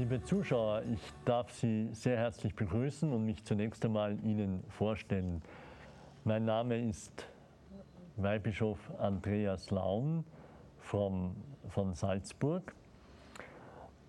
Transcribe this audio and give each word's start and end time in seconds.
Liebe 0.00 0.22
Zuschauer, 0.22 0.82
ich 0.90 1.12
darf 1.26 1.50
Sie 1.50 1.90
sehr 1.92 2.16
herzlich 2.16 2.54
begrüßen 2.54 3.12
und 3.12 3.26
mich 3.26 3.44
zunächst 3.44 3.84
einmal 3.84 4.18
Ihnen 4.24 4.64
vorstellen. 4.70 5.42
Mein 6.24 6.46
Name 6.46 6.78
ist 6.88 7.26
Weihbischof 8.16 8.78
Andreas 8.98 9.70
Laun 9.70 10.24
vom, 10.78 11.36
von 11.68 11.92
Salzburg. 11.92 12.74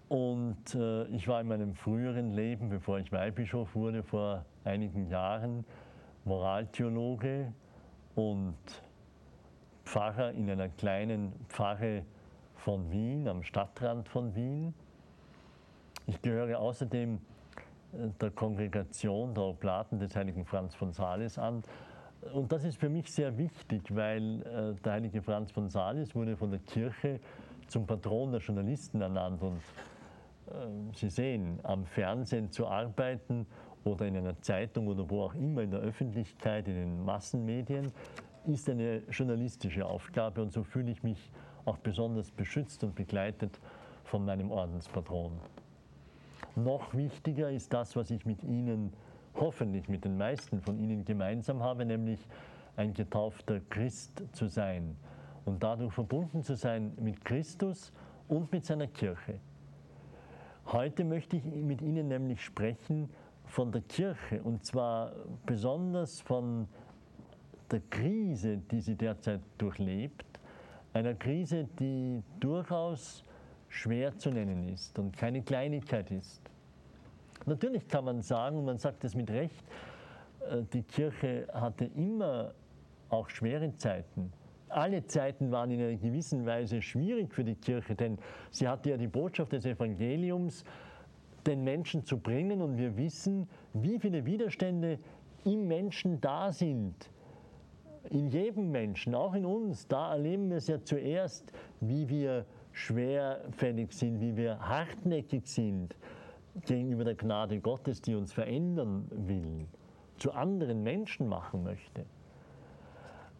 Und 0.08 0.75
äh, 0.75 1.08
ich 1.08 1.28
war 1.28 1.42
in 1.42 1.50
meinem 1.50 1.73
früheren 1.75 2.31
Leben, 2.31 2.69
bevor 2.69 3.00
ich 3.00 3.12
Weihbischof 3.12 3.75
wurde, 3.75 4.02
vor 4.02 4.45
einigen 4.64 5.09
Jahren 5.09 5.66
Moraltheologe 6.23 7.52
und 8.16 8.56
Pfarrer 9.84 10.31
in 10.31 10.50
einer 10.50 10.69
kleinen 10.69 11.34
Pfarre 11.50 12.03
von 12.56 12.89
Wien, 12.92 13.28
am 13.28 13.44
Stadtrand 13.44 14.08
von 14.08 14.34
Wien. 14.36 14.73
Ich 16.07 16.21
gehöre 16.21 16.59
außerdem 16.59 17.19
äh, 17.94 18.09
der 18.19 18.31
Kongregation 18.31 19.33
der 19.33 19.44
Oblaten 19.44 19.99
des 19.99 20.16
heiligen 20.16 20.45
Franz 20.45 20.75
von 20.75 20.91
Sales 20.91 21.38
an. 21.38 21.63
Und 22.33 22.52
das 22.52 22.63
ist 22.63 22.77
für 22.77 22.89
mich 22.89 23.11
sehr 23.11 23.38
wichtig, 23.38 23.95
weil 23.95 24.41
äh, 24.41 24.81
der 24.81 24.94
heilige 24.94 25.22
Franz 25.22 25.52
von 25.52 25.69
Sales 25.69 26.13
wurde 26.16 26.38
von 26.38 26.52
der 26.52 26.59
Kirche 26.59 27.19
zum 27.67 27.88
Patron 27.88 28.31
der 28.31 28.41
Journalisten 28.41 29.01
ernannt. 29.01 29.41
Und 29.41 29.57
äh, 30.47 30.94
Sie 30.94 31.09
sehen, 31.09 31.59
am 31.63 31.85
Fernsehen 31.85 32.51
zu 32.51 32.68
arbeiten 32.68 33.47
oder 33.83 34.06
in 34.06 34.18
einer 34.18 34.39
Zeitung 34.41 34.88
oder 34.88 35.09
wo 35.09 35.23
auch 35.23 35.33
immer 35.33 35.62
in 35.63 35.72
der 35.72 35.79
Öffentlichkeit, 35.79 36.68
in 36.68 36.75
den 36.75 37.06
Massenmedien, 37.06 37.91
ist 38.45 38.69
eine 38.69 39.00
journalistische 39.09 39.85
Aufgabe. 39.85 40.41
Und 40.41 40.51
so 40.51 40.63
fühle 40.63 40.91
ich 40.91 41.01
mich 41.03 41.31
auch 41.66 41.78
besonders 41.78 42.31
beschützt 42.31 42.83
und 42.83 42.95
begleitet 42.95 43.59
von 44.03 44.25
meinem 44.25 44.51
Ordenspatron. 44.51 45.31
Noch 46.56 46.94
wichtiger 46.94 47.50
ist 47.50 47.74
das, 47.74 47.96
was 47.96 48.12
ich 48.12 48.25
mit 48.25 48.44
Ihnen, 48.44 48.94
hoffentlich 49.35 49.88
mit 49.88 50.06
den 50.06 50.18
meisten 50.18 50.62
von 50.62 50.78
Ihnen 50.78 51.06
gemeinsam 51.06 51.62
habe, 51.63 51.85
nämlich 51.85 52.19
ein 52.75 52.94
getaufter 52.94 53.59
Christ 53.69 54.24
zu 54.34 54.47
sein 54.47 54.96
und 55.46 55.63
dadurch 55.63 55.94
verbunden 55.94 56.44
zu 56.44 56.56
sein 56.56 56.94
mit 57.00 57.24
Christus 57.24 57.91
und 58.28 58.51
mit 58.51 58.66
seiner 58.66 58.88
Kirche. 58.88 59.40
Heute 60.68 61.03
möchte 61.03 61.38
ich 61.38 61.46
mit 61.46 61.81
Ihnen 61.81 62.07
nämlich 62.07 62.41
sprechen 62.41 63.09
von 63.46 63.72
der 63.72 63.81
Kirche 63.81 64.41
und 64.44 64.66
zwar 64.66 65.13
besonders 65.46 66.22
von 66.22 66.68
der 67.72 67.81
Krise, 67.90 68.57
die 68.57 68.80
sie 68.80 68.96
derzeit 68.96 69.41
durchlebt, 69.57 70.25
einer 70.94 71.13
Krise, 71.13 71.68
die 71.80 72.22
durchaus 72.40 73.24
schwer 73.71 74.17
zu 74.17 74.29
nennen 74.29 74.67
ist 74.67 74.99
und 74.99 75.17
keine 75.17 75.41
Kleinigkeit 75.41 76.11
ist. 76.11 76.41
Natürlich 77.45 77.87
kann 77.87 78.05
man 78.05 78.21
sagen, 78.21 78.57
und 78.57 78.65
man 78.65 78.77
sagt 78.77 79.03
es 79.03 79.15
mit 79.15 79.31
Recht, 79.31 79.63
äh, 80.49 80.61
die 80.73 80.83
Kirche 80.83 81.47
hatte 81.53 81.85
immer 81.95 82.53
auch 83.09 83.29
schwere 83.29 83.75
Zeiten. 83.77 84.31
Alle 84.69 85.05
Zeiten 85.05 85.51
waren 85.51 85.71
in 85.71 85.81
einer 85.81 85.97
gewissen 85.97 86.45
Weise 86.45 86.81
schwierig 86.81 87.33
für 87.33 87.43
die 87.43 87.55
Kirche, 87.55 87.95
denn 87.95 88.17
sie 88.51 88.67
hatte 88.67 88.91
ja 88.91 88.97
die 88.97 89.07
Botschaft 89.07 89.51
des 89.53 89.65
Evangeliums, 89.65 90.63
den 91.45 91.63
Menschen 91.63 92.05
zu 92.05 92.17
bringen. 92.17 92.61
Und 92.61 92.77
wir 92.77 92.95
wissen, 92.95 93.49
wie 93.73 93.99
viele 93.99 94.25
Widerstände 94.25 94.99
im 95.43 95.67
Menschen 95.67 96.21
da 96.21 96.51
sind. 96.51 96.95
In 98.09 98.29
jedem 98.29 98.71
Menschen, 98.71 99.13
auch 99.13 99.33
in 99.33 99.45
uns. 99.45 99.88
Da 99.88 100.13
erleben 100.13 100.49
wir 100.49 100.57
es 100.57 100.67
ja 100.67 100.81
zuerst, 100.81 101.51
wie 101.81 102.07
wir 102.07 102.45
schwerfällig 102.73 103.93
sind, 103.93 104.19
wie 104.21 104.35
wir 104.35 104.59
hartnäckig 104.59 105.47
sind 105.47 105.95
gegenüber 106.65 107.03
der 107.03 107.15
Gnade 107.15 107.59
Gottes, 107.59 108.01
die 108.01 108.15
uns 108.15 108.33
verändern 108.33 109.07
will, 109.11 109.67
zu 110.17 110.31
anderen 110.33 110.83
Menschen 110.83 111.27
machen 111.27 111.63
möchte. 111.63 112.05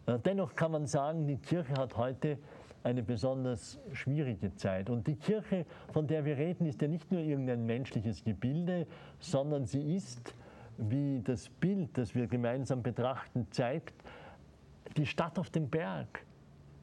Äh, 0.06 0.18
dennoch 0.24 0.54
kann 0.54 0.72
man 0.72 0.86
sagen, 0.86 1.26
die 1.26 1.36
Kirche 1.36 1.74
hat 1.74 1.96
heute 1.96 2.38
eine 2.82 3.02
besonders 3.02 3.78
schwierige 3.92 4.54
Zeit. 4.56 4.90
Und 4.90 5.06
die 5.06 5.14
Kirche, 5.14 5.66
von 5.92 6.06
der 6.06 6.24
wir 6.24 6.36
reden, 6.36 6.66
ist 6.66 6.82
ja 6.82 6.88
nicht 6.88 7.12
nur 7.12 7.20
irgendein 7.20 7.64
menschliches 7.64 8.24
Gebilde, 8.24 8.86
sondern 9.20 9.66
sie 9.66 9.94
ist, 9.94 10.34
wie 10.78 11.20
das 11.22 11.48
Bild, 11.48 11.96
das 11.96 12.14
wir 12.14 12.26
gemeinsam 12.26 12.82
betrachten, 12.82 13.46
zeigt, 13.50 13.94
die 14.96 15.06
Stadt 15.06 15.38
auf 15.38 15.50
dem 15.50 15.68
Berg. 15.68 16.24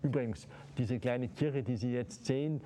Übrigens, 0.01 0.47
diese 0.77 0.99
kleine 0.99 1.27
Kirche, 1.27 1.63
die 1.63 1.75
Sie 1.75 1.91
jetzt 1.91 2.25
sehen, 2.25 2.61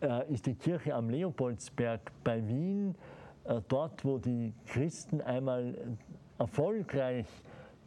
äh, 0.00 0.32
ist 0.32 0.46
die 0.46 0.54
Kirche 0.54 0.94
am 0.94 1.10
Leopoldsberg 1.10 2.12
bei 2.24 2.46
Wien, 2.46 2.94
äh, 3.44 3.60
dort, 3.68 4.04
wo 4.04 4.18
die 4.18 4.54
Christen 4.66 5.20
einmal 5.20 5.76
erfolgreich 6.38 7.26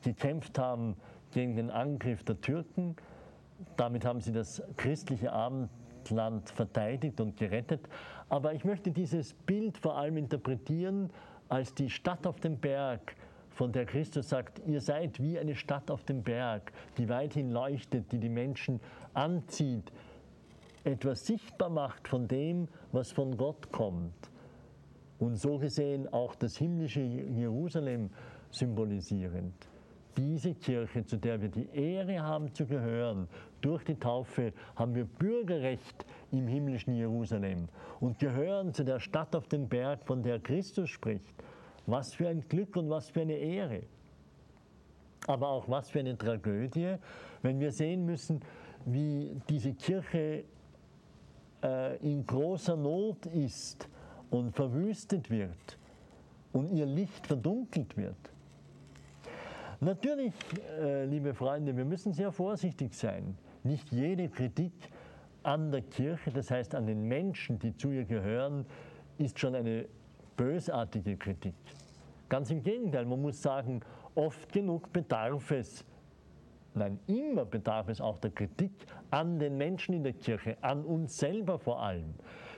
gekämpft 0.03 0.59
haben 0.59 0.95
gegen 1.31 1.55
den 1.55 1.69
Angriff 1.69 2.23
der 2.23 2.39
Türken. 2.39 2.95
Damit 3.75 4.05
haben 4.05 4.21
sie 4.21 4.31
das 4.31 4.61
christliche 4.77 5.31
Abendland 5.31 6.49
verteidigt 6.49 7.19
und 7.19 7.37
gerettet. 7.37 7.81
Aber 8.29 8.53
ich 8.53 8.63
möchte 8.63 8.91
dieses 8.91 9.33
Bild 9.33 9.77
vor 9.77 9.97
allem 9.97 10.17
interpretieren 10.17 11.09
als 11.49 11.73
die 11.73 11.89
Stadt 11.89 12.25
auf 12.25 12.39
dem 12.39 12.57
Berg, 12.57 13.15
von 13.55 13.71
der 13.71 13.85
Christus 13.85 14.29
sagt, 14.29 14.61
ihr 14.67 14.81
seid 14.81 15.21
wie 15.21 15.39
eine 15.39 15.55
Stadt 15.55 15.89
auf 15.89 16.03
dem 16.03 16.23
Berg, 16.23 16.73
die 16.97 17.07
weithin 17.07 17.51
leuchtet, 17.51 18.11
die 18.11 18.19
die 18.19 18.29
Menschen 18.29 18.81
anzieht, 19.13 19.91
etwas 20.83 21.25
sichtbar 21.25 21.69
macht 21.69 22.07
von 22.07 22.27
dem, 22.27 22.67
was 22.91 23.11
von 23.11 23.37
Gott 23.37 23.71
kommt. 23.71 24.29
Und 25.19 25.37
so 25.37 25.57
gesehen 25.57 26.11
auch 26.11 26.35
das 26.35 26.57
himmlische 26.57 26.99
Jerusalem 26.99 28.09
symbolisierend. 28.51 29.53
Diese 30.17 30.53
Kirche, 30.53 31.05
zu 31.05 31.17
der 31.17 31.41
wir 31.41 31.49
die 31.49 31.67
Ehre 31.73 32.21
haben 32.21 32.53
zu 32.53 32.65
gehören, 32.65 33.27
durch 33.61 33.83
die 33.83 33.95
Taufe 33.95 34.53
haben 34.75 34.95
wir 34.95 35.05
Bürgerrecht 35.05 36.05
im 36.31 36.47
himmlischen 36.47 36.93
Jerusalem 36.93 37.67
und 37.99 38.19
gehören 38.19 38.73
zu 38.73 38.83
der 38.83 38.99
Stadt 38.99 39.35
auf 39.35 39.47
dem 39.47 39.67
Berg, 39.67 40.05
von 40.05 40.21
der 40.21 40.39
Christus 40.39 40.89
spricht. 40.89 41.33
Was 41.87 42.13
für 42.13 42.27
ein 42.27 42.41
Glück 42.47 42.75
und 42.75 42.89
was 42.89 43.09
für 43.09 43.21
eine 43.21 43.35
Ehre. 43.35 43.83
Aber 45.27 45.49
auch 45.49 45.69
was 45.69 45.89
für 45.89 45.99
eine 45.99 46.17
Tragödie, 46.17 46.95
wenn 47.41 47.59
wir 47.59 47.71
sehen 47.71 48.05
müssen, 48.05 48.41
wie 48.85 49.35
diese 49.49 49.73
Kirche 49.73 50.43
äh, 51.63 51.97
in 51.97 52.25
großer 52.25 52.75
Not 52.75 53.25
ist 53.27 53.87
und 54.29 54.51
verwüstet 54.55 55.29
wird 55.29 55.77
und 56.53 56.71
ihr 56.71 56.85
Licht 56.85 57.25
verdunkelt 57.25 57.97
wird. 57.97 58.15
Natürlich, 59.81 60.33
äh, 60.79 61.05
liebe 61.05 61.33
Freunde, 61.33 61.75
wir 61.75 61.85
müssen 61.85 62.13
sehr 62.13 62.31
vorsichtig 62.31 62.93
sein. 62.93 63.37
Nicht 63.63 63.91
jede 63.91 64.29
Kritik 64.29 64.73
an 65.43 65.71
der 65.71 65.81
Kirche, 65.81 66.31
das 66.31 66.49
heißt 66.49 66.75
an 66.75 66.87
den 66.87 67.03
Menschen, 67.07 67.59
die 67.59 67.75
zu 67.75 67.91
ihr 67.91 68.05
gehören, 68.05 68.65
ist 69.17 69.39
schon 69.39 69.53
eine 69.53 69.85
bösartige 70.35 71.17
Kritik. 71.17 71.55
Ganz 72.29 72.49
im 72.51 72.63
Gegenteil, 72.63 73.05
man 73.05 73.21
muss 73.21 73.41
sagen, 73.41 73.81
oft 74.15 74.51
genug 74.51 74.91
bedarf 74.91 75.51
es, 75.51 75.85
nein, 76.73 76.99
immer 77.07 77.45
bedarf 77.45 77.89
es 77.89 78.01
auch 78.01 78.17
der 78.17 78.31
Kritik 78.31 78.71
an 79.11 79.39
den 79.39 79.57
Menschen 79.57 79.93
in 79.93 80.03
der 80.03 80.13
Kirche, 80.13 80.57
an 80.61 80.83
uns 80.83 81.17
selber 81.17 81.59
vor 81.59 81.81
allem. 81.81 82.15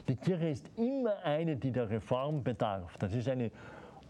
Die 0.07 0.15
Kirche 0.15 0.49
ist 0.49 0.71
immer 0.77 1.17
eine, 1.23 1.57
die 1.57 1.71
der 1.71 1.89
Reform 1.89 2.43
bedarf. 2.43 2.97
Das 2.97 3.13
ist 3.13 3.27
eine 3.27 3.51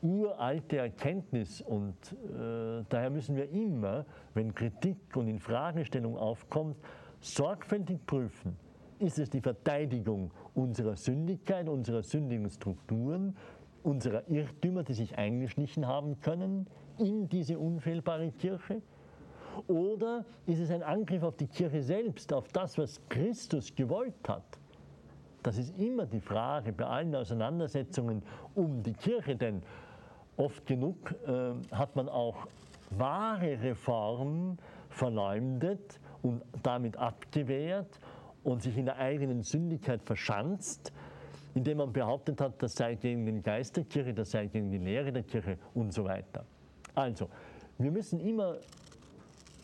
uralte 0.01 0.77
Erkenntnis 0.77 1.61
und 1.61 1.95
äh, 2.13 2.83
daher 2.87 3.09
müssen 3.09 3.35
wir 3.35 3.49
immer, 3.49 4.05
wenn 4.35 4.53
Kritik 4.53 4.97
und 5.15 5.27
Infragestellung 5.27 6.15
aufkommt, 6.17 6.77
sorgfältig 7.19 8.05
prüfen, 8.05 8.55
ist 8.99 9.19
es 9.19 9.29
die 9.29 9.41
Verteidigung 9.41 10.31
unserer 10.53 10.95
Sündigkeit, 10.95 11.67
unserer 11.67 12.03
sündigen 12.03 12.49
Strukturen, 12.49 13.35
unserer 13.87 14.27
Irrtümer, 14.29 14.83
die 14.83 14.93
sich 14.93 15.17
eingeschlichen 15.17 15.87
haben 15.87 16.19
können 16.19 16.67
in 16.97 17.29
diese 17.29 17.57
unfehlbare 17.57 18.31
Kirche? 18.31 18.81
Oder 19.67 20.25
ist 20.45 20.59
es 20.59 20.69
ein 20.69 20.83
Angriff 20.83 21.23
auf 21.23 21.37
die 21.37 21.47
Kirche 21.47 21.81
selbst, 21.81 22.31
auf 22.33 22.47
das, 22.49 22.77
was 22.77 23.01
Christus 23.09 23.73
gewollt 23.73 24.27
hat? 24.27 24.59
Das 25.41 25.57
ist 25.57 25.77
immer 25.79 26.05
die 26.05 26.19
Frage 26.19 26.73
bei 26.73 26.85
allen 26.85 27.15
Auseinandersetzungen 27.15 28.21
um 28.53 28.83
die 28.83 28.93
Kirche, 28.93 29.35
denn 29.35 29.63
oft 30.35 30.65
genug 30.65 31.15
äh, 31.25 31.53
hat 31.73 31.95
man 31.95 32.09
auch 32.09 32.45
wahre 32.91 33.61
Reformen 33.61 34.57
verleumdet 34.89 35.99
und 36.21 36.43
damit 36.61 36.97
abgewehrt 36.97 37.99
und 38.43 38.61
sich 38.61 38.77
in 38.77 38.85
der 38.85 38.97
eigenen 38.97 39.43
Sündigkeit 39.43 40.03
verschanzt, 40.03 40.91
indem 41.57 41.77
man 41.77 41.92
behauptet 41.92 42.39
hat, 42.39 42.62
das 42.62 42.75
sei 42.75 42.95
gegen 42.95 43.25
den 43.25 43.42
Geist 43.42 43.75
der 43.75 43.83
Kirche, 43.83 44.13
das 44.13 44.30
sei 44.31 44.45
gegen 44.45 44.69
die 44.69 44.77
Lehre 44.77 45.12
der 45.12 45.24
Kirche 45.24 45.57
und 45.74 45.92
so 45.92 46.06
weiter. 46.06 46.45
Also, 46.94 47.30
wir 47.80 47.92
müssen 47.92 48.19
immer 48.19 48.57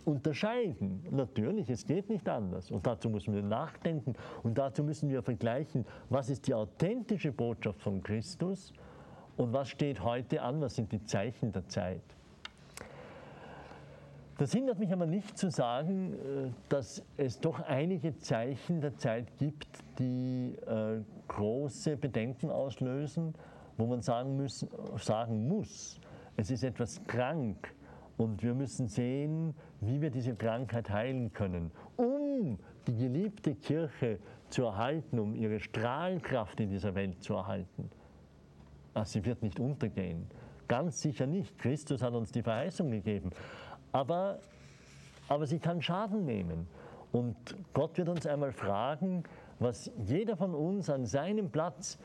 unterscheiden. 0.03 1.05
Natürlich, 1.11 1.69
es 1.69 1.85
geht 1.85 2.09
nicht 2.09 2.27
anders. 2.27 2.71
Und 2.71 2.85
dazu 2.85 3.09
müssen 3.09 3.33
wir 3.33 3.43
nachdenken 3.43 4.13
und 4.41 4.57
dazu 4.57 4.83
müssen 4.83 5.09
wir 5.09 5.21
vergleichen, 5.21 5.85
was 6.09 6.29
ist 6.29 6.47
die 6.47 6.55
authentische 6.55 7.31
Botschaft 7.31 7.81
von 7.81 8.01
Christus 8.01 8.73
und 9.37 9.53
was 9.53 9.69
steht 9.69 10.03
heute 10.03 10.41
an, 10.41 10.61
was 10.61 10.75
sind 10.75 10.91
die 10.91 11.03
Zeichen 11.03 11.51
der 11.51 11.67
Zeit. 11.67 12.01
Das 14.37 14.51
hindert 14.51 14.79
mich 14.79 14.91
aber 14.91 15.05
nicht 15.05 15.37
zu 15.37 15.51
sagen, 15.51 16.13
äh, 16.13 16.51
dass 16.67 17.03
es 17.17 17.39
doch 17.39 17.59
einige 17.61 18.17
Zeichen 18.17 18.81
der 18.81 18.95
Zeit 18.97 19.37
gibt, 19.37 19.67
die 19.99 20.55
äh, 20.65 21.01
große 21.27 21.97
Bedenken 21.97 22.49
auslösen, 22.49 23.35
wo 23.77 23.85
man 23.85 24.01
sagen, 24.01 24.35
müssen, 24.35 24.69
sagen 24.97 25.47
muss, 25.47 25.99
es 26.35 26.49
ist 26.49 26.63
etwas 26.63 27.03
krank 27.05 27.75
und 28.17 28.41
wir 28.41 28.55
müssen 28.55 28.87
sehen, 28.87 29.53
wie 29.81 30.01
wir 30.01 30.09
diese 30.09 30.35
Krankheit 30.35 30.89
heilen 30.89 31.31
können, 31.31 31.71
um 31.95 32.57
die 32.87 32.95
geliebte 32.95 33.53
Kirche 33.55 34.17
zu 34.49 34.63
erhalten, 34.63 35.19
um 35.19 35.35
ihre 35.35 35.59
Strahlkraft 35.59 36.59
in 36.59 36.69
dieser 36.69 36.95
Welt 36.95 37.21
zu 37.21 37.35
erhalten. 37.35 37.89
Ach, 38.95 39.05
sie 39.05 39.23
wird 39.25 39.43
nicht 39.43 39.59
untergehen. 39.59 40.25
Ganz 40.67 41.01
sicher 41.01 41.27
nicht. 41.27 41.57
Christus 41.59 42.01
hat 42.01 42.13
uns 42.13 42.31
die 42.31 42.41
Verheißung 42.41 42.89
gegeben 42.89 43.31
aber, 43.93 44.39
aber 45.29 45.47
sie 45.47 45.59
kann 45.59 45.81
Schaden 45.81 46.25
nehmen. 46.25 46.67
Und 47.13 47.35
Gott 47.73 47.97
wird 47.97 48.09
uns 48.09 48.27
einmal 48.27 48.51
fragen, 48.51 49.23
was 49.59 49.89
jeder 49.97 50.35
von 50.35 50.53
uns 50.53 50.89
an 50.89 51.05
seinem 51.05 51.49
Platz 51.49 51.97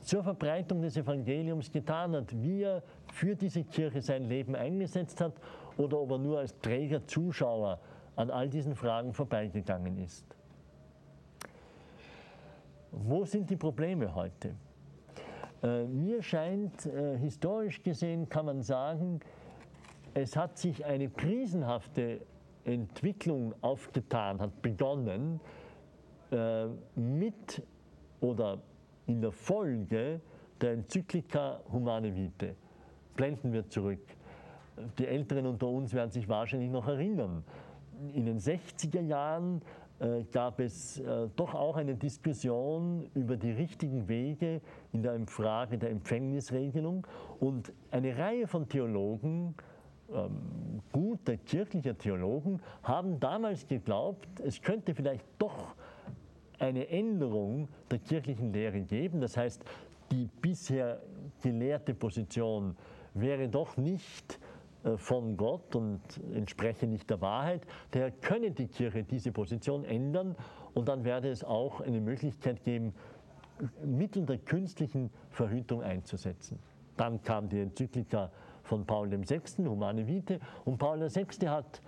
zur 0.00 0.24
Verbreitung 0.24 0.80
des 0.80 0.96
Evangeliums 0.96 1.70
getan 1.70 2.16
hat, 2.16 2.32
wie 2.42 2.62
er 2.62 2.82
für 3.12 3.36
diese 3.36 3.62
Kirche 3.62 4.00
sein 4.00 4.24
Leben 4.24 4.56
eingesetzt 4.56 5.20
hat 5.20 5.34
oder 5.76 6.00
ob 6.00 6.12
er 6.12 6.18
nur 6.18 6.38
als 6.38 6.58
träger 6.60 7.06
Zuschauer 7.06 7.78
an 8.16 8.30
all 8.30 8.48
diesen 8.48 8.74
Fragen 8.74 9.12
vorbeigegangen 9.12 9.98
ist. 9.98 10.24
Wo 12.92 13.24
sind 13.24 13.48
die 13.50 13.56
Probleme 13.56 14.14
heute? 14.14 14.54
Äh, 15.62 15.84
mir 15.84 16.22
scheint, 16.22 16.86
äh, 16.86 17.18
historisch 17.18 17.82
gesehen 17.82 18.28
kann 18.28 18.46
man 18.46 18.62
sagen, 18.62 19.20
es 20.14 20.36
hat 20.36 20.58
sich 20.58 20.84
eine 20.84 21.08
krisenhafte 21.08 22.20
Entwicklung 22.64 23.54
aufgetan, 23.60 24.40
hat 24.40 24.62
begonnen 24.62 25.40
äh, 26.30 26.66
mit 26.94 27.62
oder 28.20 28.58
in 29.06 29.20
der 29.20 29.32
Folge 29.32 30.20
der 30.60 30.72
Enzyklika 30.72 31.60
Humane 31.72 32.14
Vitae. 32.14 32.54
Blenden 33.14 33.52
wir 33.52 33.68
zurück. 33.68 34.00
Die 34.98 35.06
Älteren 35.06 35.46
unter 35.46 35.68
uns 35.68 35.92
werden 35.94 36.10
sich 36.10 36.28
wahrscheinlich 36.28 36.70
noch 36.70 36.86
erinnern. 36.86 37.44
In 38.14 38.26
den 38.26 38.38
60er 38.38 39.00
Jahren 39.00 39.62
äh, 39.98 40.24
gab 40.32 40.60
es 40.60 40.98
äh, 41.00 41.28
doch 41.36 41.54
auch 41.54 41.76
eine 41.76 41.94
Diskussion 41.94 43.10
über 43.14 43.36
die 43.36 43.50
richtigen 43.50 44.08
Wege 44.08 44.60
in 44.92 45.02
der 45.02 45.18
Frage 45.26 45.76
der 45.76 45.90
Empfängnisregelung 45.90 47.06
und 47.40 47.72
eine 47.90 48.16
Reihe 48.16 48.46
von 48.46 48.68
Theologen 48.68 49.54
ähm, 50.14 50.82
gute 50.92 51.38
kirchliche 51.38 51.94
Theologen 51.94 52.60
haben 52.82 53.20
damals 53.20 53.66
geglaubt, 53.66 54.28
es 54.40 54.60
könnte 54.60 54.94
vielleicht 54.94 55.24
doch 55.38 55.74
eine 56.58 56.88
Änderung 56.88 57.68
der 57.90 57.98
kirchlichen 57.98 58.52
Lehre 58.52 58.80
geben. 58.82 59.20
Das 59.20 59.36
heißt, 59.36 59.64
die 60.10 60.28
bisher 60.40 61.00
gelehrte 61.42 61.94
Position 61.94 62.76
wäre 63.14 63.48
doch 63.48 63.76
nicht 63.76 64.38
äh, 64.84 64.96
von 64.96 65.36
Gott 65.36 65.74
und 65.74 66.00
entspreche 66.34 66.86
nicht 66.86 67.08
der 67.08 67.20
Wahrheit. 67.20 67.66
Daher 67.90 68.10
könne 68.10 68.50
die 68.50 68.66
Kirche 68.66 69.04
diese 69.04 69.32
Position 69.32 69.84
ändern 69.84 70.36
und 70.74 70.88
dann 70.88 71.04
werde 71.04 71.30
es 71.30 71.44
auch 71.44 71.80
eine 71.80 72.00
Möglichkeit 72.00 72.62
geben, 72.64 72.94
Mittel 73.84 74.24
der 74.24 74.38
künstlichen 74.38 75.10
Verhütung 75.30 75.82
einzusetzen. 75.82 76.58
Dann 76.96 77.22
kam 77.22 77.48
die 77.48 77.60
Enzyklika 77.60 78.30
von 78.70 78.86
Paul 78.86 79.10
VI., 79.10 79.40
Humane 79.66 80.06
Vitae. 80.06 80.38
Und 80.64 80.78
Paul 80.78 81.00
VI. 81.00 81.48
hat 81.48 81.82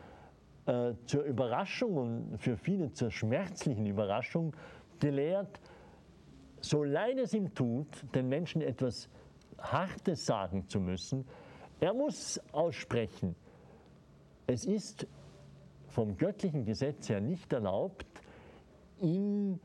äh, 0.67 0.95
zur 1.07 1.23
Überraschung 1.23 1.97
und 1.97 2.39
für 2.39 2.57
viele 2.57 2.93
zur 2.93 3.11
schmerzlichen 3.13 3.87
Überraschung 3.87 4.55
gelehrt, 4.99 5.61
so 6.61 6.83
leid 6.83 7.19
es 7.19 7.35
ihm 7.35 7.55
tut, 7.55 7.87
den 8.15 8.29
Menschen 8.29 8.63
etwas 8.63 9.09
Hartes 9.59 10.27
sagen 10.27 10.69
zu 10.69 10.81
müssen, 10.81 11.25
er 11.79 11.95
muss 11.95 12.41
aussprechen, 12.53 13.37
es 14.49 14.65
ist 14.65 15.07
vom 15.89 16.17
göttlichen 16.17 16.65
Gesetz 16.65 17.09
her 17.09 17.21
nicht 17.21 17.53
erlaubt, 17.53 18.07
in, 18.99 19.61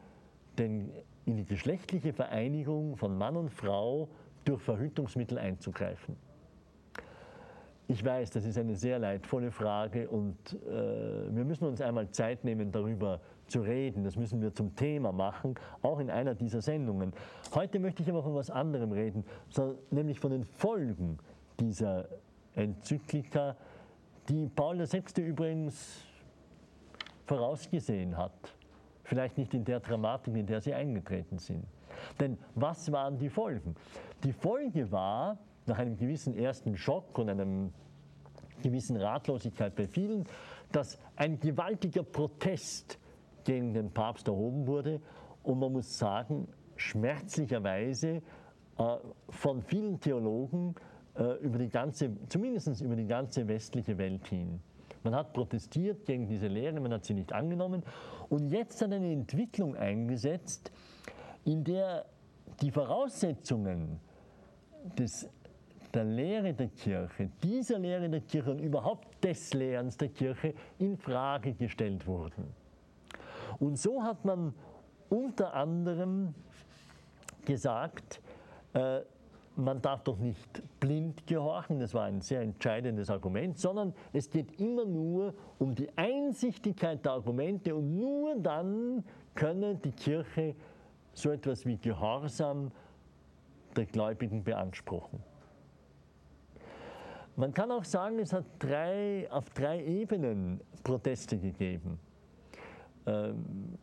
den, 0.57 0.91
in 1.25 1.37
die 1.37 1.45
geschlechtliche 1.45 2.13
Vereinigung 2.13 2.95
von 2.95 3.17
Mann 3.17 3.37
und 3.37 3.49
Frau 3.49 4.07
durch 4.45 4.61
Verhütungsmittel 4.61 5.37
einzugreifen. 5.39 6.15
Ich 7.89 8.03
weiß, 8.03 8.31
das 8.31 8.43
ist 8.43 8.57
eine 8.57 8.75
sehr 8.75 8.99
leidvolle 8.99 9.49
Frage 9.49 10.09
und 10.09 10.35
äh, 10.65 11.33
wir 11.33 11.45
müssen 11.45 11.65
uns 11.65 11.79
einmal 11.79 12.09
Zeit 12.09 12.43
nehmen, 12.43 12.69
darüber 12.69 13.21
zu 13.47 13.61
reden. 13.61 14.03
Das 14.03 14.17
müssen 14.17 14.41
wir 14.41 14.53
zum 14.53 14.75
Thema 14.75 15.13
machen, 15.13 15.55
auch 15.81 15.99
in 15.99 16.09
einer 16.09 16.35
dieser 16.35 16.61
Sendungen. 16.61 17.13
Heute 17.55 17.79
möchte 17.79 18.03
ich 18.03 18.09
aber 18.09 18.21
von 18.21 18.33
etwas 18.33 18.49
anderem 18.49 18.91
reden, 18.91 19.23
nämlich 19.89 20.19
von 20.19 20.31
den 20.31 20.43
Folgen 20.43 21.17
dieser 21.57 22.09
Enzyklika, 22.55 23.55
die 24.27 24.49
Paul 24.53 24.79
VI. 24.79 25.21
übrigens 25.21 26.03
vorausgesehen 27.25 28.17
hat. 28.17 28.53
Vielleicht 29.03 29.37
nicht 29.37 29.53
in 29.53 29.63
der 29.63 29.79
Dramatik, 29.79 30.35
in 30.35 30.45
der 30.45 30.59
sie 30.59 30.73
eingetreten 30.73 31.37
sind. 31.37 31.63
Denn 32.19 32.37
was 32.55 32.91
waren 32.91 33.17
die 33.17 33.29
Folgen? 33.29 33.75
Die 34.23 34.33
Folge 34.33 34.91
war, 34.91 35.37
nach 35.67 35.77
einem 35.79 35.97
gewissen 35.97 36.35
ersten 36.35 36.77
Schock 36.77 37.17
und 37.17 37.29
einer 37.29 37.69
gewissen 38.61 38.97
Ratlosigkeit 38.97 39.75
bei 39.75 39.87
vielen, 39.87 40.25
dass 40.71 40.97
ein 41.15 41.39
gewaltiger 41.39 42.03
Protest 42.03 42.99
gegen 43.43 43.73
den 43.73 43.91
Papst 43.91 44.27
erhoben 44.27 44.67
wurde 44.67 44.99
und 45.43 45.59
man 45.59 45.71
muss 45.71 45.97
sagen, 45.97 46.47
schmerzlicherweise 46.75 48.21
äh, 48.77 48.97
von 49.29 49.61
vielen 49.61 49.99
Theologen 49.99 50.75
äh, 51.15 51.33
über 51.41 51.57
die 51.57 51.69
ganze, 51.69 52.11
zumindest 52.27 52.81
über 52.81 52.95
die 52.95 53.07
ganze 53.07 53.47
westliche 53.47 53.97
Welt 53.97 54.27
hin. 54.27 54.59
Man 55.03 55.15
hat 55.15 55.33
protestiert 55.33 56.05
gegen 56.05 56.27
diese 56.27 56.47
Lehre, 56.47 56.79
man 56.79 56.91
hat 56.93 57.05
sie 57.05 57.13
nicht 57.13 57.31
angenommen 57.31 57.83
und 58.29 58.49
jetzt 58.49 58.81
hat 58.81 58.91
eine 58.91 59.11
Entwicklung 59.11 59.75
eingesetzt, 59.75 60.71
in 61.45 61.63
der 61.63 62.05
die 62.61 62.71
Voraussetzungen 62.71 63.99
des 64.97 65.29
der 65.97 66.05
Lehre 66.05 66.53
der 66.53 66.67
Kirche, 66.67 67.31
dieser 67.41 67.79
Lehre 67.79 68.07
der 68.07 68.21
Kirche 68.21 68.51
und 68.51 68.59
überhaupt 68.59 69.23
des 69.23 69.51
Lehrens 69.55 69.97
der 69.97 70.09
Kirche 70.09 70.53
in 70.77 70.95
Frage 70.95 71.53
gestellt 71.53 72.05
wurden. 72.05 72.53
Und 73.57 73.79
so 73.79 74.03
hat 74.03 74.23
man 74.23 74.53
unter 75.09 75.55
anderem 75.55 76.35
gesagt, 77.45 78.21
äh, 78.73 78.99
man 79.55 79.81
darf 79.81 80.03
doch 80.03 80.19
nicht 80.19 80.61
blind 80.79 81.25
gehorchen, 81.25 81.79
das 81.79 81.95
war 81.95 82.03
ein 82.03 82.21
sehr 82.21 82.41
entscheidendes 82.41 83.09
Argument, 83.09 83.57
sondern 83.57 83.91
es 84.13 84.29
geht 84.29 84.59
immer 84.59 84.85
nur 84.85 85.33
um 85.57 85.73
die 85.73 85.89
Einsichtigkeit 85.97 87.03
der 87.03 87.13
Argumente 87.13 87.75
und 87.75 87.97
nur 87.97 88.35
dann 88.35 89.03
könne 89.33 89.73
die 89.73 89.93
Kirche 89.93 90.53
so 91.13 91.31
etwas 91.31 91.65
wie 91.65 91.77
Gehorsam 91.77 92.69
der 93.75 93.87
Gläubigen 93.87 94.43
beanspruchen. 94.43 95.23
Man 97.37 97.53
kann 97.53 97.71
auch 97.71 97.83
sagen, 97.83 98.17
es 98.17 98.33
hat 98.33 98.45
drei, 98.57 99.27
auf 99.29 99.51
drei 99.51 99.85
Ebenen 99.85 100.59
Proteste 100.83 101.37
gegeben. 101.37 101.99
Ähm, 103.05 103.77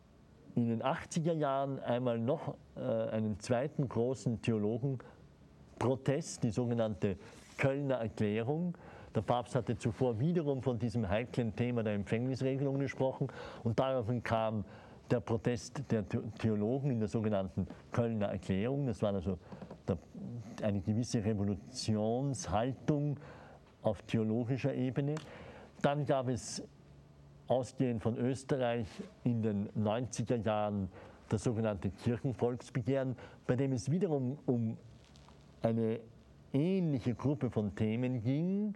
in 0.57 0.71
den 0.71 0.83
80er 0.83 1.35
Jahren 1.35 1.79
einmal 1.79 2.19
noch 2.19 2.57
äh, 2.75 2.81
einen 2.81 3.39
zweiten 3.39 3.89
großen 3.89 4.43
Theologenprotest, 4.43 6.43
die 6.43 6.51
sogenannte 6.51 7.17
Kölner 7.57 7.95
Erklärung. 7.95 8.77
Der 9.15 9.23
Papst 9.23 9.55
hatte 9.55 9.79
zuvor 9.79 10.19
wiederum 10.19 10.61
von 10.61 10.77
diesem 10.77 11.09
heiklen 11.09 11.55
Thema 11.55 11.85
der 11.85 11.95
Empfängnisregelung 11.95 12.81
gesprochen 12.81 13.29
und 13.63 13.79
daraufhin 13.79 14.21
kam 14.21 14.65
der 15.13 15.21
Protest 15.21 15.81
der 15.93 16.05
Theologen 16.39 16.91
in 16.91 16.99
der 16.99 17.09
sogenannten 17.09 17.69
Kölner 17.93 18.27
Erklärung. 18.27 18.87
Das 18.87 19.01
war 19.01 19.15
also 19.15 19.39
der, 19.87 19.97
eine 20.61 20.81
gewisse 20.81 21.25
Revolutionshaltung 21.25 23.17
auf 23.85 24.03
theologischer 24.03 24.75
Ebene. 24.75 25.15
Dann 25.83 26.07
gab 26.07 26.29
es 26.29 26.63
ausgehend 27.47 28.03
von 28.03 28.17
Österreich 28.17 28.87
in 29.23 29.43
den 29.43 29.69
90er 29.71 30.37
Jahren 30.37 30.89
das 31.29 31.45
sogenannte 31.45 31.91
Kirchenvolksbegehren, 31.91 33.17
bei 33.47 33.57
dem 33.57 33.73
es 33.73 33.91
wiederum 33.91 34.39
um 34.47 34.77
eine 35.63 36.01
ähnliche 36.53 37.15
Gruppe 37.15 37.51
von 37.51 37.75
Themen 37.75 38.23
ging. 38.23 38.75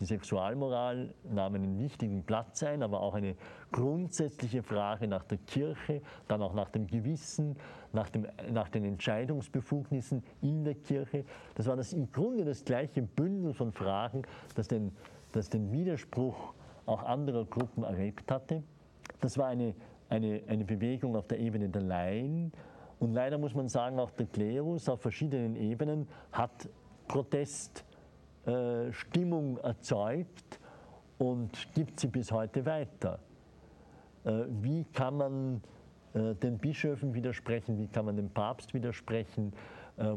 Die 0.00 0.06
Sexualmoral 0.06 1.12
nahm 1.24 1.54
einen 1.56 1.78
wichtigen 1.78 2.24
Platz 2.24 2.62
ein, 2.62 2.82
aber 2.82 3.00
auch 3.00 3.12
eine 3.12 3.36
grundsätzliche 3.70 4.62
Frage 4.62 5.06
nach 5.06 5.24
der 5.24 5.36
Kirche, 5.36 6.00
dann 6.26 6.40
auch 6.40 6.54
nach 6.54 6.70
dem 6.70 6.86
Gewissen, 6.86 7.56
nach, 7.92 8.08
dem, 8.08 8.26
nach 8.50 8.70
den 8.70 8.86
Entscheidungsbefugnissen 8.86 10.24
in 10.40 10.64
der 10.64 10.74
Kirche. 10.74 11.24
Das 11.54 11.66
war 11.66 11.76
das 11.76 11.92
im 11.92 12.10
Grunde 12.10 12.46
das 12.46 12.64
gleiche 12.64 13.02
Bündel 13.02 13.52
von 13.52 13.72
Fragen, 13.72 14.22
das 14.54 14.68
den, 14.68 14.96
das 15.32 15.50
den 15.50 15.70
Widerspruch 15.70 16.54
auch 16.86 17.02
anderer 17.02 17.44
Gruppen 17.44 17.84
erlebt 17.84 18.30
hatte. 18.30 18.62
Das 19.20 19.36
war 19.36 19.48
eine, 19.48 19.74
eine, 20.08 20.40
eine 20.48 20.64
Bewegung 20.64 21.14
auf 21.14 21.26
der 21.26 21.40
Ebene 21.40 21.68
der 21.68 21.82
Laien. 21.82 22.52
Und 23.00 23.12
leider 23.12 23.36
muss 23.36 23.54
man 23.54 23.68
sagen, 23.68 23.98
auch 23.98 24.10
der 24.12 24.26
Klerus 24.26 24.88
auf 24.88 25.02
verschiedenen 25.02 25.56
Ebenen 25.56 26.08
hat 26.32 26.70
Proteststimmung 27.06 27.89
äh, 28.46 28.90
erzeugt 29.62 30.60
und 31.18 31.74
gibt 31.74 32.00
sie 32.00 32.08
bis 32.08 32.32
heute 32.32 32.64
weiter. 32.64 33.18
Äh, 34.24 34.44
wie 34.62 34.84
kann 34.84 35.16
man 35.16 35.62
äh, 36.14 36.34
den 36.34 36.58
Bischöfen 36.58 37.14
widersprechen? 37.14 37.78
Wie 37.78 37.88
kann 37.88 38.06
man 38.06 38.16
dem 38.16 38.30
Papst 38.30 38.74
widersprechen? 38.74 39.52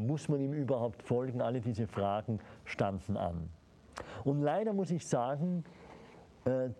Muss 0.00 0.30
man 0.30 0.40
ihm 0.40 0.54
überhaupt 0.54 1.02
folgen? 1.02 1.42
Alle 1.42 1.60
diese 1.60 1.86
Fragen 1.86 2.38
standen 2.64 3.18
an. 3.18 3.50
Und 4.24 4.40
leider 4.40 4.72
muss 4.72 4.90
ich 4.90 5.06
sagen, 5.06 5.62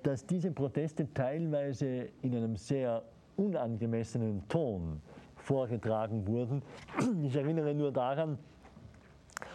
dass 0.02 0.24
diese 0.24 0.50
Proteste 0.50 1.12
teilweise 1.12 2.08
in 2.22 2.34
einem 2.34 2.56
sehr 2.56 3.02
unangemessenen 3.36 4.48
Ton 4.48 5.02
vorgetragen 5.36 6.26
wurden. 6.26 6.62
Ich 7.22 7.36
erinnere 7.36 7.74
nur 7.74 7.92
daran, 7.92 8.38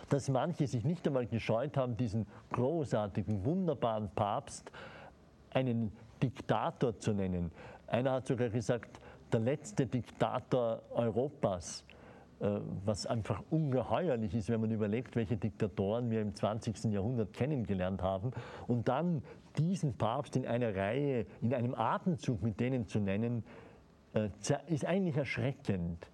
dass 0.09 0.29
manche 0.29 0.67
sich 0.67 0.83
nicht 0.83 1.05
einmal 1.07 1.25
gescheut 1.27 1.77
haben, 1.77 1.97
diesen 1.97 2.27
großartigen, 2.51 3.45
wunderbaren 3.45 4.09
Papst 4.15 4.71
einen 5.51 5.91
Diktator 6.21 6.97
zu 6.99 7.13
nennen. 7.13 7.51
Einer 7.87 8.13
hat 8.13 8.27
sogar 8.27 8.49
gesagt, 8.49 8.99
der 9.31 9.39
letzte 9.39 9.85
Diktator 9.85 10.81
Europas, 10.91 11.83
äh, 12.39 12.59
was 12.85 13.05
einfach 13.05 13.43
ungeheuerlich 13.49 14.33
ist, 14.33 14.49
wenn 14.49 14.61
man 14.61 14.71
überlegt, 14.71 15.15
welche 15.15 15.37
Diktatoren 15.37 16.09
wir 16.09 16.21
im 16.21 16.35
20. 16.35 16.85
Jahrhundert 16.85 17.33
kennengelernt 17.33 18.01
haben. 18.01 18.31
Und 18.67 18.87
dann 18.87 19.23
diesen 19.57 19.97
Papst 19.97 20.35
in 20.35 20.45
einer 20.45 20.75
Reihe, 20.75 21.25
in 21.41 21.53
einem 21.53 21.75
Atemzug 21.75 22.41
mit 22.41 22.59
denen 22.59 22.87
zu 22.87 22.99
nennen, 22.99 23.43
äh, 24.13 24.29
ist 24.67 24.85
eigentlich 24.85 25.17
erschreckend. 25.17 26.09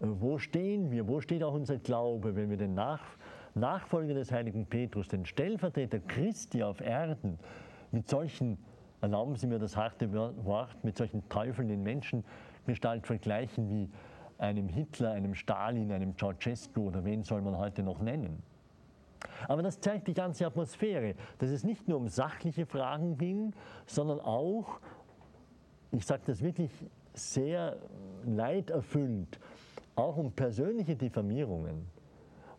Äh, 0.00 0.06
wo 0.06 0.38
stehen 0.38 0.90
wir? 0.90 1.08
Wo 1.08 1.20
steht 1.20 1.42
auch 1.42 1.54
unser 1.54 1.78
Glaube, 1.78 2.36
wenn 2.36 2.50
wir 2.50 2.56
den 2.56 2.74
Nach 2.74 3.04
Nachfolger 3.54 4.14
des 4.14 4.32
heiligen 4.32 4.66
Petrus, 4.66 5.08
den 5.08 5.24
Stellvertreter 5.24 6.00
Christi 6.00 6.62
auf 6.62 6.80
Erden, 6.80 7.38
mit 7.92 8.08
solchen, 8.08 8.58
erlauben 9.00 9.36
Sie 9.36 9.46
mir 9.46 9.58
das 9.58 9.76
harte 9.76 10.12
Wort, 10.12 10.82
mit 10.82 10.96
solchen 10.96 11.28
Teufeln 11.28 11.70
in 11.70 11.82
Menschengestalt 11.82 13.06
vergleichen 13.06 13.70
wie 13.70 13.90
einem 14.38 14.68
Hitler, 14.68 15.12
einem 15.12 15.34
Stalin, 15.34 15.92
einem 15.92 16.16
Ceausescu 16.18 16.88
oder 16.88 17.04
wen 17.04 17.22
soll 17.22 17.40
man 17.42 17.56
heute 17.56 17.82
noch 17.82 18.00
nennen? 18.00 18.42
Aber 19.48 19.62
das 19.62 19.80
zeigt 19.80 20.08
die 20.08 20.14
ganze 20.14 20.46
Atmosphäre, 20.46 21.14
dass 21.38 21.50
es 21.50 21.64
nicht 21.64 21.88
nur 21.88 21.98
um 21.98 22.08
sachliche 22.08 22.66
Fragen 22.66 23.16
ging, 23.16 23.52
sondern 23.86 24.20
auch, 24.20 24.80
ich 25.92 26.04
sage 26.04 26.22
das 26.26 26.42
wirklich 26.42 26.70
sehr 27.14 27.76
leiderfüllt, 28.24 29.38
auch 29.94 30.16
um 30.16 30.32
persönliche 30.32 30.96
Diffamierungen. 30.96 31.86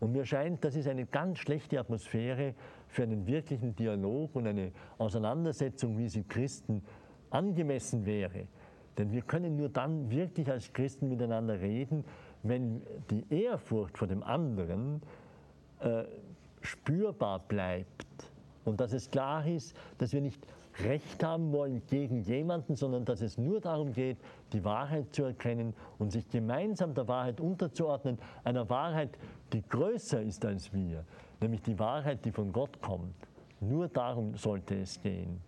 Und 0.00 0.12
mir 0.12 0.24
scheint, 0.24 0.64
das 0.64 0.76
ist 0.76 0.88
eine 0.88 1.06
ganz 1.06 1.38
schlechte 1.38 1.78
Atmosphäre 1.78 2.54
für 2.88 3.02
einen 3.02 3.26
wirklichen 3.26 3.74
Dialog 3.74 4.34
und 4.36 4.46
eine 4.46 4.72
Auseinandersetzung, 4.98 5.98
wie 5.98 6.08
sie 6.08 6.22
Christen 6.22 6.82
angemessen 7.30 8.04
wäre. 8.06 8.46
Denn 8.98 9.12
wir 9.12 9.22
können 9.22 9.56
nur 9.56 9.68
dann 9.68 10.10
wirklich 10.10 10.50
als 10.50 10.72
Christen 10.72 11.08
miteinander 11.08 11.60
reden, 11.60 12.04
wenn 12.42 12.82
die 13.10 13.24
Ehrfurcht 13.30 13.98
vor 13.98 14.08
dem 14.08 14.22
anderen 14.22 15.02
äh, 15.80 16.04
spürbar 16.62 17.40
bleibt 17.40 18.06
und 18.64 18.80
dass 18.80 18.92
es 18.92 19.10
klar 19.10 19.46
ist, 19.46 19.76
dass 19.98 20.12
wir 20.12 20.20
nicht 20.20 20.46
Recht 20.84 21.24
haben 21.24 21.52
wollen 21.52 21.82
gegen 21.86 22.20
jemanden, 22.20 22.76
sondern 22.76 23.04
dass 23.04 23.22
es 23.22 23.38
nur 23.38 23.60
darum 23.60 23.92
geht, 23.92 24.18
die 24.52 24.64
Wahrheit 24.64 25.14
zu 25.14 25.24
erkennen 25.24 25.74
und 25.98 26.12
sich 26.12 26.28
gemeinsam 26.28 26.94
der 26.94 27.08
Wahrheit 27.08 27.40
unterzuordnen, 27.40 28.18
einer 28.44 28.68
Wahrheit, 28.70 29.18
die 29.52 29.62
größer 29.62 30.22
ist 30.22 30.44
als 30.44 30.72
wir, 30.72 31.04
nämlich 31.40 31.62
die 31.62 31.78
Wahrheit, 31.78 32.24
die 32.24 32.32
von 32.32 32.52
Gott 32.52 32.80
kommt. 32.80 33.14
Nur 33.60 33.88
darum 33.88 34.36
sollte 34.36 34.76
es 34.76 35.00
gehen. 35.02 35.40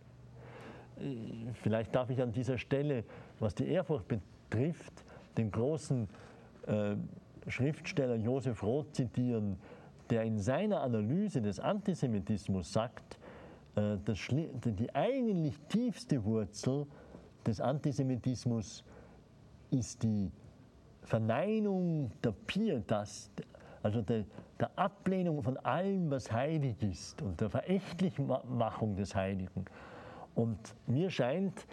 Vielleicht 1.63 1.95
darf 1.95 2.11
ich 2.11 2.21
an 2.21 2.33
dieser 2.33 2.59
Stelle, 2.59 3.05
was 3.39 3.55
die 3.55 3.69
Ehrfurcht 3.69 4.07
betrifft, 4.09 5.05
den 5.37 5.51
großen 5.51 6.09
äh, 6.67 6.97
Schriftsteller 7.47 8.17
Josef 8.17 8.63
Roth 8.63 8.95
zitieren, 8.95 9.59
der 10.11 10.25
in 10.25 10.39
seiner 10.39 10.81
Analyse 10.81 11.41
des 11.41 11.61
Antisemitismus 11.61 12.73
sagt, 12.73 13.19
äh, 13.77 13.97
die 14.65 14.95
eigentlich 14.95 15.59
tiefste 15.69 16.25
Wurzel 16.25 16.87
des 17.49 17.61
Antisemitismus 17.61 18.85
ist 19.71 20.03
die 20.03 20.31
Verneinung 21.03 22.11
der 22.23 22.33
Pietas, 22.33 23.31
also 23.83 24.03
der, 24.03 24.25
der, 24.61 24.71
Ablehnung 24.79 25.43
von 25.43 25.57
allem, 25.59 26.11
was 26.11 26.31
heilig 26.31 26.83
ist 26.83 27.23
und 27.23 27.41
der 27.41 27.49
Verächtlichmachung 27.49 28.97
des 28.97 29.15
Heiligen. 29.15 29.65
Und 30.35 30.59
mir 30.87 31.09
scheint, 31.09 31.67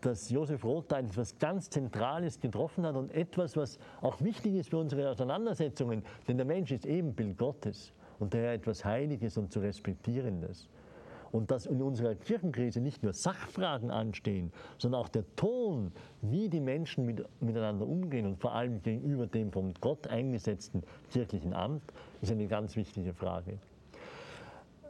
dass 0.00 0.28
Josef 0.30 0.64
Roth 0.64 0.90
da 0.90 0.98
etwas 0.98 1.38
ganz 1.38 1.70
Zentrales 1.70 2.40
getroffen 2.40 2.84
hat 2.84 2.96
und 2.96 3.12
etwas, 3.12 3.56
was 3.56 3.78
auch 4.02 4.20
wichtig 4.20 4.54
ist 4.54 4.70
für 4.70 4.78
unsere 4.78 5.08
Auseinandersetzungen, 5.08 6.02
denn 6.26 6.36
der 6.36 6.44
Mensch 6.44 6.72
ist 6.72 6.86
Ebenbild 6.86 7.38
Gottes 7.38 7.92
und 8.18 8.34
daher 8.34 8.52
etwas 8.52 8.84
Heiliges 8.84 9.38
und 9.38 9.52
zu 9.52 9.60
Respektierendes. 9.60 10.68
Und 11.34 11.50
dass 11.50 11.66
in 11.66 11.82
unserer 11.82 12.14
Kirchenkrise 12.14 12.80
nicht 12.80 13.02
nur 13.02 13.12
Sachfragen 13.12 13.90
anstehen, 13.90 14.52
sondern 14.78 15.00
auch 15.00 15.08
der 15.08 15.24
Ton, 15.34 15.90
wie 16.22 16.48
die 16.48 16.60
Menschen 16.60 17.06
mit, 17.06 17.26
miteinander 17.40 17.88
umgehen 17.88 18.24
und 18.24 18.38
vor 18.38 18.54
allem 18.54 18.80
gegenüber 18.84 19.26
dem 19.26 19.50
von 19.50 19.74
Gott 19.80 20.06
eingesetzten 20.06 20.84
kirchlichen 21.10 21.52
Amt, 21.52 21.82
ist 22.22 22.30
eine 22.30 22.46
ganz 22.46 22.76
wichtige 22.76 23.12
Frage. 23.12 23.58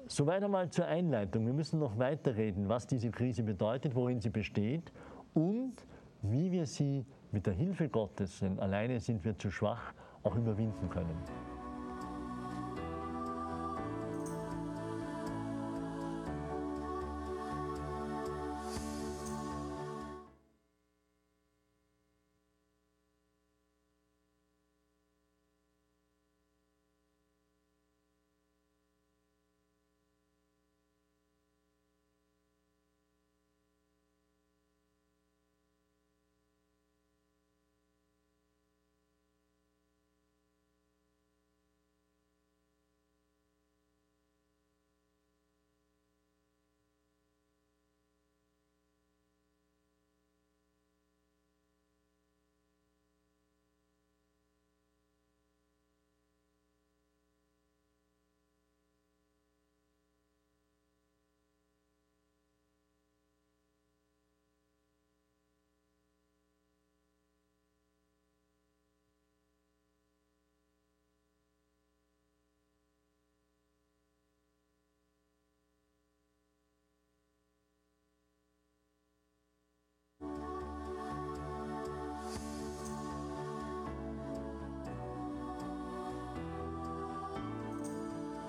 Soweit 0.06 0.42
einmal 0.42 0.68
zur 0.68 0.84
Einleitung. 0.84 1.46
Wir 1.46 1.54
müssen 1.54 1.80
noch 1.80 1.98
weiterreden, 1.98 2.68
was 2.68 2.86
diese 2.86 3.10
Krise 3.10 3.42
bedeutet, 3.42 3.94
worin 3.94 4.20
sie 4.20 4.28
besteht 4.28 4.92
und 5.32 5.72
wie 6.20 6.52
wir 6.52 6.66
sie 6.66 7.06
mit 7.32 7.46
der 7.46 7.54
Hilfe 7.54 7.88
Gottes, 7.88 8.40
denn 8.40 8.60
alleine 8.60 9.00
sind 9.00 9.24
wir 9.24 9.38
zu 9.38 9.50
schwach, 9.50 9.94
auch 10.22 10.36
überwinden 10.36 10.90
können. 10.90 11.16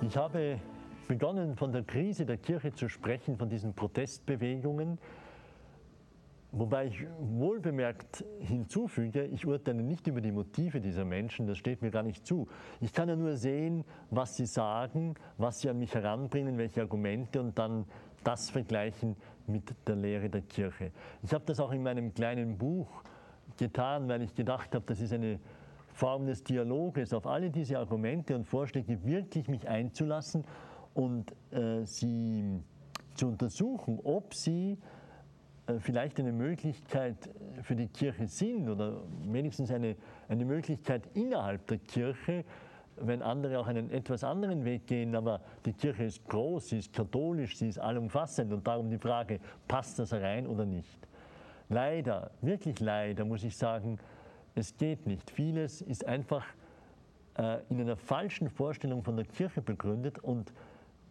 Ich 0.07 0.15
habe 0.17 0.59
begonnen, 1.07 1.55
von 1.55 1.71
der 1.71 1.81
Krise 1.81 2.27
der 2.27 2.37
Kirche 2.37 2.71
zu 2.71 2.87
sprechen, 2.87 3.37
von 3.37 3.49
diesen 3.49 3.73
Protestbewegungen, 3.73 4.99
wobei 6.51 6.85
ich 6.85 7.07
wohlbemerkt 7.19 8.23
hinzufüge, 8.39 9.25
ich 9.25 9.47
urteile 9.47 9.81
nicht 9.81 10.05
über 10.05 10.21
die 10.21 10.31
Motive 10.31 10.79
dieser 10.79 11.05
Menschen, 11.05 11.47
das 11.47 11.57
steht 11.57 11.81
mir 11.81 11.89
gar 11.89 12.03
nicht 12.03 12.23
zu. 12.23 12.47
Ich 12.81 12.93
kann 12.93 13.09
ja 13.09 13.15
nur 13.15 13.35
sehen, 13.35 13.83
was 14.11 14.37
sie 14.37 14.45
sagen, 14.45 15.15
was 15.39 15.61
sie 15.61 15.69
an 15.69 15.79
mich 15.79 15.95
heranbringen, 15.95 16.59
welche 16.59 16.81
Argumente 16.81 17.41
und 17.41 17.57
dann 17.57 17.85
das 18.23 18.51
vergleichen 18.51 19.15
mit 19.47 19.73
der 19.87 19.95
Lehre 19.95 20.29
der 20.29 20.41
Kirche. 20.41 20.91
Ich 21.23 21.33
habe 21.33 21.45
das 21.47 21.59
auch 21.59 21.71
in 21.71 21.81
meinem 21.81 22.13
kleinen 22.13 22.59
Buch 22.59 23.03
getan, 23.57 24.07
weil 24.07 24.21
ich 24.21 24.35
gedacht 24.35 24.75
habe, 24.75 24.85
das 24.85 25.01
ist 25.01 25.13
eine 25.13 25.39
Form 25.95 26.25
des 26.25 26.43
Dialoges, 26.43 27.13
auf 27.13 27.25
alle 27.25 27.49
diese 27.49 27.79
Argumente 27.79 28.35
und 28.35 28.45
Vorschläge 28.45 29.01
wirklich 29.05 29.47
mich 29.47 29.65
einzulassen 29.65 30.43
und 30.93 31.31
äh, 31.51 31.85
sie 31.85 32.61
zu 33.13 33.27
untersuchen, 33.27 34.01
ob 34.03 34.33
sie 34.33 34.77
äh, 35.67 35.79
vielleicht 35.79 36.19
eine 36.19 36.33
Möglichkeit 36.33 37.29
für 37.61 37.77
die 37.77 37.87
Kirche 37.87 38.27
sind 38.27 38.67
oder 38.67 39.03
wenigstens 39.23 39.71
eine, 39.71 39.95
eine 40.27 40.43
Möglichkeit 40.43 41.07
innerhalb 41.13 41.65
der 41.67 41.77
Kirche, 41.77 42.43
wenn 42.97 43.21
andere 43.21 43.57
auch 43.57 43.67
einen 43.67 43.89
etwas 43.89 44.25
anderen 44.25 44.65
Weg 44.65 44.87
gehen, 44.87 45.15
aber 45.15 45.39
die 45.65 45.73
Kirche 45.73 46.03
ist 46.03 46.27
groß, 46.27 46.67
sie 46.67 46.79
ist 46.79 46.91
katholisch, 46.91 47.57
sie 47.57 47.69
ist 47.69 47.79
allumfassend 47.79 48.51
und 48.51 48.67
darum 48.67 48.89
die 48.89 48.99
Frage, 48.99 49.39
passt 49.65 49.97
das 49.99 50.11
rein 50.11 50.45
oder 50.45 50.65
nicht? 50.65 51.07
Leider, 51.69 52.31
wirklich 52.41 52.81
leider 52.81 53.23
muss 53.23 53.45
ich 53.45 53.55
sagen, 53.55 53.97
es 54.55 54.75
geht 54.77 55.05
nicht. 55.05 55.29
Vieles 55.29 55.81
ist 55.81 56.05
einfach 56.05 56.45
äh, 57.37 57.59
in 57.69 57.79
einer 57.81 57.97
falschen 57.97 58.49
Vorstellung 58.49 59.03
von 59.03 59.17
der 59.17 59.25
Kirche 59.25 59.61
begründet 59.61 60.19
und 60.19 60.51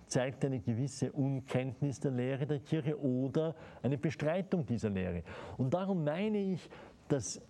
zeigt 0.06 0.44
eine 0.44 0.60
gewisse 0.60 1.12
Unkenntnis 1.12 2.00
der 2.00 2.10
Lehre 2.10 2.46
der 2.46 2.60
Kirche 2.60 3.00
oder 3.00 3.54
eine 3.82 3.98
Bestreitung 3.98 4.66
dieser 4.66 4.90
Lehre. 4.90 5.22
Und 5.56 5.74
darum 5.74 6.04
meine 6.04 6.38
ich, 6.38 6.68
dass 7.08 7.40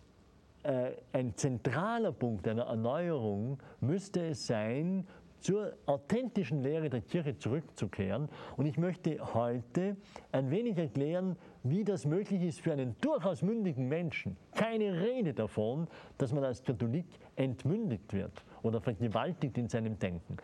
äh, 0.63 0.93
ein 1.13 1.37
zentraler 1.37 2.13
Punkt 2.13 2.49
einer 2.49 2.65
Erneuerung 2.65 3.59
müsste 3.81 4.27
es 4.27 4.47
sein, 4.47 5.07
zur 5.41 5.75
authentischen 5.85 6.63
Lehre 6.63 6.89
der 6.89 7.03
Kirche 7.03 7.37
zurückzukehren. 7.37 8.31
Und 8.57 8.65
ich 8.65 8.79
möchte 8.79 9.35
heute 9.35 9.97
ein 10.33 10.51
wenig 10.51 10.79
erklären, 10.79 11.37
wie 11.65 11.83
das 11.83 12.05
möglich 12.05 12.43
ist 12.43 12.61
für 12.61 12.73
einen 12.73 12.95
durchaus 13.01 13.43
mündigen 13.43 13.89
Menschen. 13.89 14.37
Keine 14.55 15.01
Rede 15.01 15.33
davon, 15.33 15.89
dass 16.19 16.33
man 16.33 16.45
als 16.45 16.63
Katholik 16.63 17.07
entmündigt 17.37 18.13
wird 18.13 18.45
oder 18.63 18.81
vergewaltigt 18.81 19.57
in 19.59 19.69
seinem 19.69 19.99
Denken. 19.99 20.37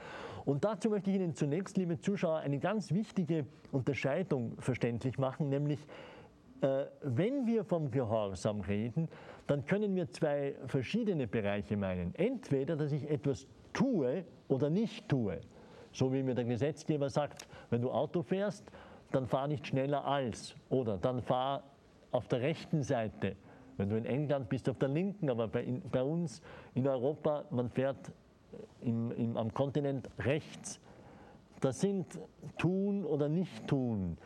Und 0.46 0.64
dazu 0.64 0.88
möchte 0.88 1.10
ich 1.10 1.16
Ihnen 1.16 1.34
zunächst, 1.34 1.76
liebe 1.76 1.98
Zuschauer, 1.98 2.38
eine 2.38 2.58
ganz 2.58 2.90
wichtige 2.90 3.46
Unterscheidung 3.70 4.56
verständlich 4.58 5.18
machen, 5.18 5.50
nämlich 5.50 5.78
äh, 6.62 6.86
wenn 7.02 7.46
wir 7.46 7.64
vom 7.64 7.90
Gehorsam 7.90 8.62
reden, 8.62 9.08
dann 9.46 9.64
können 9.66 9.94
wir 9.94 10.10
zwei 10.10 10.54
verschiedene 10.66 11.26
Bereiche 11.26 11.76
meinen. 11.76 12.14
Entweder, 12.14 12.76
dass 12.76 12.92
ich 12.92 13.08
etwas 13.10 13.46
tue 13.72 14.24
oder 14.48 14.70
nicht 14.70 15.08
tue. 15.08 15.40
So 15.92 16.12
wie 16.12 16.22
mir 16.22 16.34
der 16.34 16.44
Gesetzgeber 16.44 17.10
sagt, 17.10 17.46
wenn 17.70 17.82
du 17.82 17.90
Auto 17.90 18.22
fährst, 18.22 18.70
dann 19.10 19.26
fahr 19.26 19.46
nicht 19.48 19.66
schneller 19.66 20.04
als. 20.04 20.54
Oder 20.68 20.98
dann 20.98 21.22
fahr 21.22 21.62
auf 22.10 22.28
der 22.28 22.40
rechten 22.40 22.82
Seite. 22.82 23.36
Wenn 23.76 23.88
du 23.88 23.96
in 23.96 24.04
England 24.04 24.48
bist, 24.48 24.68
auf 24.68 24.78
der 24.78 24.88
linken, 24.88 25.30
aber 25.30 25.48
bei, 25.48 25.62
in, 25.62 25.80
bei 25.90 26.02
uns 26.02 26.42
in 26.74 26.86
Europa, 26.86 27.44
man 27.50 27.70
fährt 27.70 28.12
im, 28.82 29.10
im, 29.12 29.36
am 29.36 29.52
Kontinent 29.54 30.08
rechts. 30.18 30.80
Das 31.60 31.80
sind 31.80 32.18
Tun 32.58 33.04
oder 33.04 33.28
Nicht-Tun. 33.28 34.16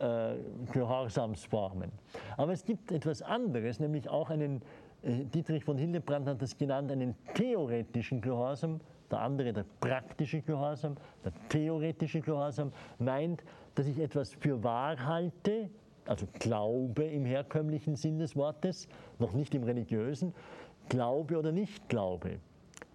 Äh, 0.00 0.34
Gehorsamsformen. 0.72 1.92
Aber 2.36 2.52
es 2.52 2.64
gibt 2.64 2.90
etwas 2.90 3.22
anderes, 3.22 3.78
nämlich 3.78 4.08
auch 4.08 4.28
einen, 4.28 4.60
äh, 5.02 5.24
Dietrich 5.24 5.64
von 5.64 5.78
Hildebrand 5.78 6.26
hat 6.26 6.42
das 6.42 6.58
genannt, 6.58 6.90
einen 6.90 7.14
theoretischen 7.34 8.20
Gehorsam, 8.20 8.80
der 9.08 9.20
andere 9.20 9.52
der 9.52 9.64
praktische 9.80 10.42
Gehorsam. 10.42 10.96
Der 11.24 11.32
theoretische 11.48 12.20
Gehorsam 12.20 12.72
meint, 12.98 13.44
dass 13.74 13.86
ich 13.86 13.98
etwas 13.98 14.34
für 14.34 14.62
wahr 14.62 15.06
halte, 15.06 15.70
also 16.06 16.26
Glaube 16.38 17.04
im 17.04 17.24
herkömmlichen 17.24 17.96
Sinn 17.96 18.18
des 18.18 18.36
Wortes, 18.36 18.88
noch 19.18 19.32
nicht 19.32 19.54
im 19.54 19.64
religiösen, 19.64 20.34
Glaube 20.88 21.38
oder 21.38 21.52
nicht 21.52 21.88
Glaube 21.88 22.38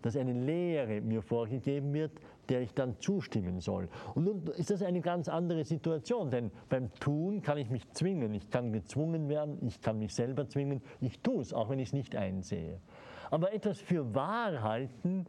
dass 0.02 0.16
eine 0.16 0.34
Lehre 0.34 1.02
mir 1.02 1.22
vorgegeben 1.22 1.94
wird, 1.94 2.12
der 2.48 2.62
ich 2.62 2.74
dann 2.74 3.00
zustimmen 3.00 3.60
soll. 3.60 3.90
Und 4.16 4.24
nun 4.24 4.48
ist 4.58 4.72
das 4.72 4.82
eine 4.82 5.02
ganz 5.02 5.30
andere 5.30 5.64
Situation, 5.64 6.32
denn 6.32 6.52
beim 6.70 6.92
Tun 6.96 7.42
kann 7.42 7.58
ich 7.58 7.70
mich 7.70 7.90
zwingen, 7.92 8.34
ich 8.34 8.50
kann 8.50 8.72
gezwungen 8.72 9.30
werden, 9.30 9.60
ich 9.68 9.82
kann 9.82 10.00
mich 10.00 10.14
selber 10.14 10.48
zwingen, 10.48 10.82
ich 11.00 11.20
tue 11.20 11.42
es, 11.42 11.54
auch 11.54 11.70
wenn 11.70 11.80
ich 11.80 11.90
es 11.90 11.94
nicht 11.94 12.16
einsehe. 12.16 12.80
Aber 13.30 13.54
etwas 13.54 13.80
für 13.80 14.16
wahr 14.16 14.64
halten, 14.64 15.28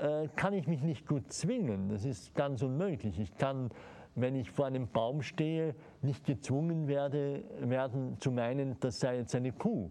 äh, 0.00 0.28
kann 0.36 0.54
ich 0.54 0.66
mich 0.66 0.82
nicht 0.82 1.06
gut 1.06 1.30
zwingen. 1.30 1.90
Das 1.90 2.04
ist 2.04 2.34
ganz 2.34 2.62
unmöglich. 2.62 3.18
Ich 3.18 3.36
kann, 3.36 3.70
wenn 4.14 4.34
ich 4.34 4.50
vor 4.50 4.66
einem 4.66 4.88
Baum 4.88 5.22
stehe, 5.22 5.74
nicht 6.02 6.24
gezwungen 6.24 6.88
werde, 6.88 7.44
werden 7.60 8.16
zu 8.20 8.30
meinen, 8.30 8.76
das 8.80 9.00
sei 9.00 9.18
jetzt 9.18 9.34
eine 9.34 9.52
Kuh. 9.52 9.90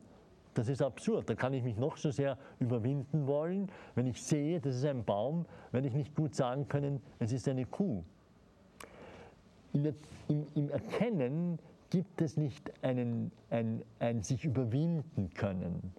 Das 0.54 0.70
ist 0.70 0.82
absurd. 0.82 1.30
Da 1.30 1.36
kann 1.36 1.54
ich 1.54 1.64
mich 1.64 1.78
noch 1.78 1.98
so 1.98 2.10
sehr 2.10 2.38
überwinden 2.60 3.28
wollen, 3.28 3.72
wenn 3.96 4.08
ich 4.08 4.22
sehe, 4.22 4.60
das 4.60 4.76
ist 4.76 4.86
ein 4.86 5.04
Baum, 5.04 5.46
werde 5.72 5.88
ich 5.88 5.94
nicht 5.94 6.16
gut 6.16 6.34
sagen 6.34 6.68
können, 6.68 7.02
es 7.20 7.32
ist 7.32 7.48
eine 7.48 7.66
Kuh. 7.66 8.04
Der, 9.74 9.94
im, 10.28 10.48
Im 10.56 10.70
Erkennen 10.72 11.60
gibt 11.90 12.22
es 12.22 12.38
nicht 12.38 12.72
einen, 12.84 13.32
ein, 13.50 13.84
ein 14.00 14.24
sich 14.24 14.46
überwinden 14.46 15.30
können. 15.36 15.94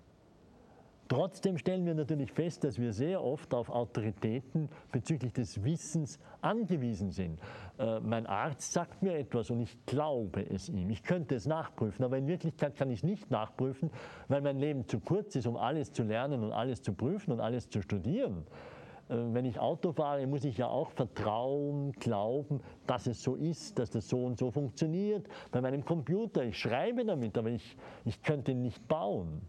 Trotzdem 1.08 1.56
stellen 1.56 1.86
wir 1.86 1.94
natürlich 1.94 2.30
fest, 2.30 2.64
dass 2.64 2.78
wir 2.78 2.92
sehr 2.92 3.24
oft 3.24 3.54
auf 3.54 3.70
Autoritäten 3.70 4.68
bezüglich 4.92 5.32
des 5.32 5.64
Wissens 5.64 6.18
angewiesen 6.42 7.10
sind. 7.10 7.40
Äh, 7.78 8.00
mein 8.00 8.26
Arzt 8.26 8.74
sagt 8.74 9.02
mir 9.02 9.16
etwas 9.16 9.48
und 9.50 9.60
ich 9.60 9.86
glaube 9.86 10.44
es 10.50 10.68
ihm. 10.68 10.90
Ich 10.90 11.02
könnte 11.02 11.34
es 11.34 11.46
nachprüfen, 11.46 12.04
aber 12.04 12.18
in 12.18 12.26
Wirklichkeit 12.26 12.76
kann 12.76 12.90
ich 12.90 12.98
es 12.98 13.04
nicht 13.04 13.30
nachprüfen, 13.30 13.90
weil 14.28 14.42
mein 14.42 14.58
Leben 14.58 14.86
zu 14.86 15.00
kurz 15.00 15.34
ist, 15.34 15.46
um 15.46 15.56
alles 15.56 15.92
zu 15.92 16.02
lernen 16.02 16.44
und 16.44 16.52
alles 16.52 16.82
zu 16.82 16.92
prüfen 16.92 17.32
und 17.32 17.40
alles 17.40 17.70
zu 17.70 17.80
studieren. 17.80 18.44
Äh, 19.08 19.16
wenn 19.32 19.46
ich 19.46 19.58
Auto 19.58 19.92
fahre, 19.92 20.26
muss 20.26 20.44
ich 20.44 20.58
ja 20.58 20.68
auch 20.68 20.90
vertrauen, 20.90 21.92
glauben, 21.92 22.60
dass 22.86 23.06
es 23.06 23.22
so 23.22 23.34
ist, 23.34 23.78
dass 23.78 23.88
das 23.88 24.10
so 24.10 24.26
und 24.26 24.38
so 24.38 24.50
funktioniert. 24.50 25.26
Bei 25.52 25.62
meinem 25.62 25.86
Computer, 25.86 26.44
ich 26.44 26.58
schreibe 26.58 27.06
damit, 27.06 27.38
aber 27.38 27.48
ich, 27.48 27.78
ich 28.04 28.22
könnte 28.22 28.52
ihn 28.52 28.60
nicht 28.60 28.86
bauen. 28.88 29.40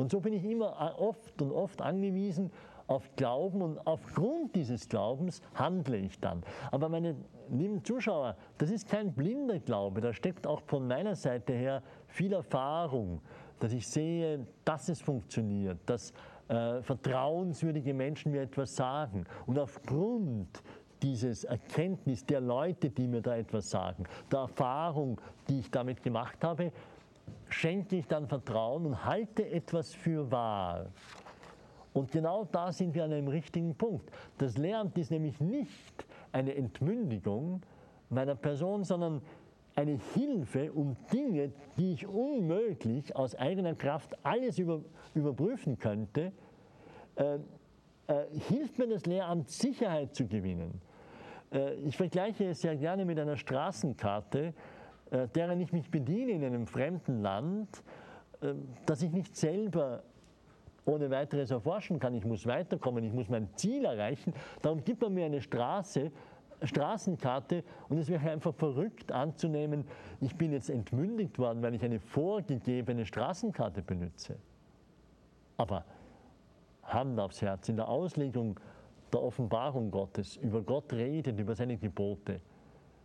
Und 0.00 0.10
so 0.10 0.20
bin 0.20 0.32
ich 0.32 0.42
immer 0.46 0.98
oft 0.98 1.42
und 1.42 1.52
oft 1.52 1.82
angewiesen 1.82 2.50
auf 2.86 3.14
Glauben 3.16 3.60
und 3.60 3.86
aufgrund 3.86 4.56
dieses 4.56 4.88
Glaubens 4.88 5.42
handle 5.54 5.98
ich 5.98 6.18
dann. 6.18 6.42
Aber 6.72 6.88
meine 6.88 7.14
lieben 7.50 7.84
Zuschauer, 7.84 8.34
das 8.56 8.70
ist 8.70 8.88
kein 8.88 9.12
blinder 9.12 9.58
Glaube, 9.58 10.00
da 10.00 10.14
steckt 10.14 10.46
auch 10.46 10.62
von 10.62 10.88
meiner 10.88 11.14
Seite 11.14 11.52
her 11.52 11.82
viel 12.06 12.32
Erfahrung, 12.32 13.20
dass 13.58 13.74
ich 13.74 13.86
sehe, 13.86 14.46
dass 14.64 14.88
es 14.88 15.02
funktioniert, 15.02 15.78
dass 15.84 16.14
äh, 16.48 16.80
vertrauenswürdige 16.80 17.92
Menschen 17.92 18.32
mir 18.32 18.40
etwas 18.40 18.74
sagen. 18.74 19.26
Und 19.44 19.58
aufgrund 19.58 20.62
dieses 21.02 21.44
Erkenntnis 21.44 22.24
der 22.24 22.40
Leute, 22.40 22.88
die 22.88 23.06
mir 23.06 23.20
da 23.20 23.36
etwas 23.36 23.68
sagen, 23.68 24.04
der 24.32 24.40
Erfahrung, 24.40 25.20
die 25.48 25.60
ich 25.60 25.70
damit 25.70 26.02
gemacht 26.02 26.42
habe, 26.42 26.72
schenke 27.54 27.96
ich 27.96 28.06
dann 28.06 28.26
Vertrauen 28.28 28.86
und 28.86 29.04
halte 29.04 29.48
etwas 29.48 29.94
für 29.94 30.30
wahr. 30.30 30.86
Und 31.92 32.12
genau 32.12 32.44
da 32.50 32.72
sind 32.72 32.94
wir 32.94 33.04
an 33.04 33.12
einem 33.12 33.28
richtigen 33.28 33.74
Punkt. 33.74 34.10
Das 34.38 34.56
Lehramt 34.56 34.96
ist 34.96 35.10
nämlich 35.10 35.40
nicht 35.40 36.06
eine 36.32 36.54
Entmündigung 36.54 37.62
meiner 38.08 38.34
Person, 38.34 38.84
sondern 38.84 39.22
eine 39.74 39.98
Hilfe, 40.14 40.72
um 40.72 40.96
Dinge, 41.12 41.52
die 41.76 41.92
ich 41.92 42.06
unmöglich 42.06 43.14
aus 43.16 43.34
eigener 43.34 43.74
Kraft 43.74 44.14
alles 44.24 44.58
über, 44.58 44.82
überprüfen 45.14 45.78
könnte, 45.78 46.32
äh, 47.16 47.36
äh, 48.06 48.24
hilft 48.48 48.78
mir 48.78 48.88
das 48.88 49.06
Lehramt, 49.06 49.48
Sicherheit 49.48 50.14
zu 50.14 50.26
gewinnen. 50.26 50.80
Äh, 51.52 51.74
ich 51.74 51.96
vergleiche 51.96 52.46
es 52.46 52.60
sehr 52.60 52.76
gerne 52.76 53.04
mit 53.04 53.18
einer 53.18 53.36
Straßenkarte, 53.36 54.54
deren 55.10 55.60
ich 55.60 55.72
mich 55.72 55.90
bediene 55.90 56.32
in 56.32 56.44
einem 56.44 56.66
fremden 56.66 57.20
Land, 57.20 57.82
äh, 58.40 58.54
dass 58.86 59.02
ich 59.02 59.12
nicht 59.12 59.36
selber 59.36 60.02
ohne 60.84 61.10
weiteres 61.10 61.50
erforschen 61.50 61.98
kann. 61.98 62.14
Ich 62.14 62.24
muss 62.24 62.46
weiterkommen, 62.46 63.04
ich 63.04 63.12
muss 63.12 63.28
mein 63.28 63.48
Ziel 63.54 63.84
erreichen. 63.84 64.32
Darum 64.62 64.82
gibt 64.82 65.02
man 65.02 65.14
mir 65.14 65.26
eine 65.26 65.40
Straße, 65.40 66.10
Straßenkarte 66.62 67.64
und 67.88 67.98
es 67.98 68.08
wäre 68.08 68.30
einfach 68.30 68.54
verrückt 68.54 69.12
anzunehmen, 69.12 69.84
ich 70.20 70.36
bin 70.36 70.52
jetzt 70.52 70.68
entmündigt 70.68 71.38
worden, 71.38 71.62
weil 71.62 71.74
ich 71.74 71.82
eine 71.82 72.00
vorgegebene 72.00 73.06
Straßenkarte 73.06 73.82
benutze. 73.82 74.36
Aber 75.56 75.84
Hand 76.82 77.18
aufs 77.18 77.40
Herz, 77.40 77.68
in 77.68 77.76
der 77.76 77.88
Auslegung 77.88 78.58
der 79.12 79.22
Offenbarung 79.22 79.90
Gottes, 79.90 80.36
über 80.36 80.62
Gott 80.62 80.92
redet, 80.92 81.38
über 81.38 81.54
seine 81.54 81.76
Gebote, 81.76 82.40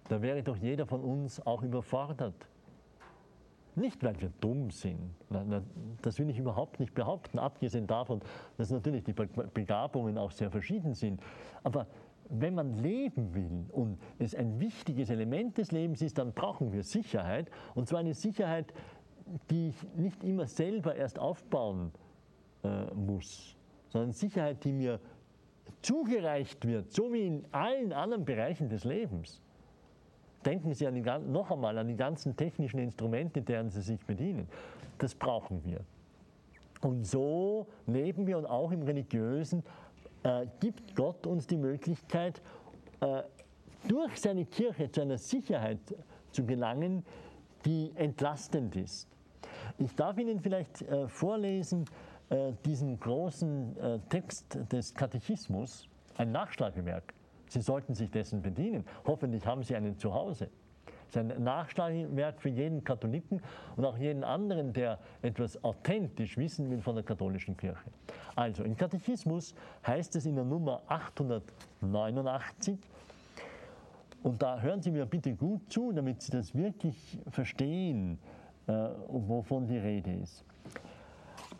da 0.07 0.21
wäre 0.21 0.43
doch 0.43 0.57
jeder 0.57 0.85
von 0.85 1.01
uns 1.01 1.45
auch 1.45 1.63
überfordert. 1.63 2.47
Nicht, 3.75 4.01
weil 4.03 4.19
wir 4.21 4.31
dumm 4.39 4.71
sind, 4.71 4.99
das 6.01 6.17
will 6.17 6.29
ich 6.29 6.39
überhaupt 6.39 6.79
nicht 6.79 6.93
behaupten, 6.93 7.39
abgesehen 7.39 7.87
davon, 7.87 8.21
dass 8.57 8.71
natürlich 8.71 9.03
die 9.03 9.13
Begabungen 9.13 10.17
auch 10.17 10.31
sehr 10.31 10.49
verschieden 10.49 10.93
sind. 10.93 11.21
Aber 11.63 11.85
wenn 12.29 12.55
man 12.55 12.73
leben 12.81 13.33
will 13.33 13.65
und 13.71 13.99
es 14.17 14.33
ein 14.33 14.59
wichtiges 14.61 15.09
Element 15.09 15.57
des 15.57 15.71
Lebens 15.71 16.01
ist, 16.01 16.17
dann 16.17 16.31
brauchen 16.31 16.71
wir 16.71 16.83
Sicherheit. 16.83 17.51
Und 17.75 17.87
zwar 17.89 17.99
eine 17.99 18.13
Sicherheit, 18.13 18.73
die 19.49 19.69
ich 19.69 19.83
nicht 19.95 20.23
immer 20.23 20.47
selber 20.47 20.95
erst 20.95 21.19
aufbauen 21.19 21.91
äh, 22.63 22.93
muss, 22.93 23.57
sondern 23.89 24.13
Sicherheit, 24.13 24.63
die 24.63 24.71
mir 24.71 24.99
zugereicht 25.81 26.65
wird, 26.65 26.91
so 26.91 27.11
wie 27.11 27.27
in 27.27 27.45
allen 27.51 27.91
anderen 27.91 28.23
Bereichen 28.23 28.69
des 28.69 28.85
Lebens. 28.85 29.41
Denken 30.45 30.73
Sie 30.73 30.85
an 30.85 30.93
die, 30.93 31.01
noch 31.01 31.49
einmal 31.51 31.77
an 31.77 31.87
die 31.87 31.95
ganzen 31.95 32.35
technischen 32.35 32.79
Instrumente, 32.79 33.41
deren 33.41 33.69
Sie 33.69 33.81
sich 33.81 33.99
bedienen. 34.05 34.47
Das 34.99 35.15
brauchen 35.15 35.63
wir. 35.65 35.81
Und 36.81 37.05
so 37.05 37.67
leben 37.87 38.27
wir 38.27 38.37
und 38.37 38.45
auch 38.45 38.71
im 38.71 38.83
Religiösen 38.83 39.63
äh, 40.23 40.45
gibt 40.59 40.95
Gott 40.95 41.25
uns 41.25 41.47
die 41.47 41.57
Möglichkeit, 41.57 42.41
äh, 43.01 43.23
durch 43.87 44.19
seine 44.19 44.45
Kirche 44.45 44.91
zu 44.91 45.01
einer 45.01 45.17
Sicherheit 45.17 45.79
zu 46.31 46.45
gelangen, 46.45 47.03
die 47.65 47.91
entlastend 47.95 48.75
ist. 48.75 49.07
Ich 49.79 49.95
darf 49.95 50.17
Ihnen 50.17 50.39
vielleicht 50.39 50.83
äh, 50.83 51.07
vorlesen 51.07 51.85
äh, 52.29 52.53
diesen 52.65 52.99
großen 52.99 53.77
äh, 53.77 53.99
Text 54.09 54.59
des 54.71 54.93
Katechismus, 54.93 55.87
ein 56.17 56.31
Nachschlagewerk. 56.31 57.14
Sie 57.47 57.61
sollten 57.61 57.93
sich 57.93 58.09
dessen 58.11 58.41
bedienen. 58.41 58.85
Hoffentlich 59.05 59.45
haben 59.45 59.63
Sie 59.63 59.75
einen 59.75 59.97
zu 59.97 60.13
Hause. 60.13 60.49
Es 61.07 61.15
ist 61.15 61.17
ein 61.17 61.43
Nachschlagewerk 61.43 62.41
für 62.41 62.49
jeden 62.49 62.83
Katholiken 62.83 63.41
und 63.75 63.85
auch 63.85 63.97
jeden 63.97 64.23
anderen, 64.23 64.73
der 64.73 64.99
etwas 65.21 65.63
authentisch 65.63 66.35
wissen 66.37 66.69
will 66.71 66.81
von 66.81 66.95
der 66.95 67.03
katholischen 67.03 67.55
Kirche. 67.55 67.89
Also 68.35 68.63
im 68.63 68.75
Katechismus 68.75 69.53
heißt 69.85 70.15
es 70.15 70.25
in 70.25 70.35
der 70.35 70.45
Nummer 70.45 70.81
889, 70.87 72.77
und 74.23 74.41
da 74.41 74.59
hören 74.59 74.81
Sie 74.81 74.89
mir 74.89 75.05
bitte 75.05 75.35
gut 75.35 75.71
zu, 75.71 75.91
damit 75.91 76.23
Sie 76.23 76.31
das 76.31 76.55
wirklich 76.55 77.19
verstehen, 77.29 78.17
äh, 78.65 78.71
wovon 79.07 79.67
die 79.67 79.77
Rede 79.77 80.11
ist 80.11 80.43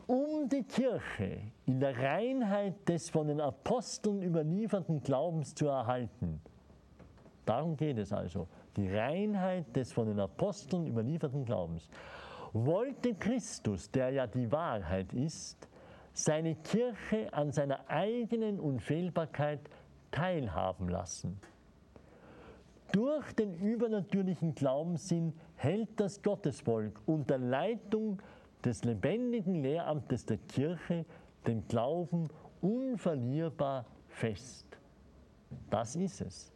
um 0.08 0.48
die 0.50 0.64
Kirche 0.64 1.42
in 1.66 1.80
der 1.80 1.98
Reinheit 1.98 2.88
des 2.88 3.10
von 3.10 3.28
den 3.28 3.42
Aposteln 3.42 4.22
überlieferten 4.22 5.02
Glaubens 5.02 5.56
zu 5.56 5.68
erhalten. 5.68 6.42
Darum 7.46 7.76
geht 7.76 7.98
es 7.98 8.12
also, 8.12 8.48
die 8.76 8.94
Reinheit 8.94 9.76
des 9.76 9.92
von 9.94 10.08
den 10.08 10.20
Aposteln 10.20 10.88
überlieferten 10.88 11.46
Glaubens. 11.46 11.90
Wollte 12.54 13.14
Christus, 13.16 13.92
der 13.92 14.12
ja 14.12 14.28
die 14.28 14.52
Wahrheit 14.52 15.14
ist, 15.14 15.68
seine 16.14 16.56
Kirche 16.56 17.32
an 17.34 17.52
seiner 17.52 17.90
eigenen 17.90 18.60
Unfehlbarkeit 18.60 19.60
teilhaben 20.12 20.88
lassen. 20.88 21.40
Durch 22.92 23.34
den 23.34 23.54
übernatürlichen 23.56 24.56
Glaubenssinn 24.56 25.34
hält 25.56 26.00
das 26.00 26.22
Gottesvolk 26.22 27.02
unter 27.06 27.38
Leitung 27.38 28.22
des 28.66 28.84
lebendigen 28.84 29.62
Lehramtes 29.62 30.26
der 30.26 30.38
Kirche 30.38 31.06
den 31.46 31.68
Glauben 31.68 32.28
unverlierbar 32.62 33.86
fest. 34.08 34.66
Das 35.70 35.96
ist 35.96 36.22
es. 36.22 36.52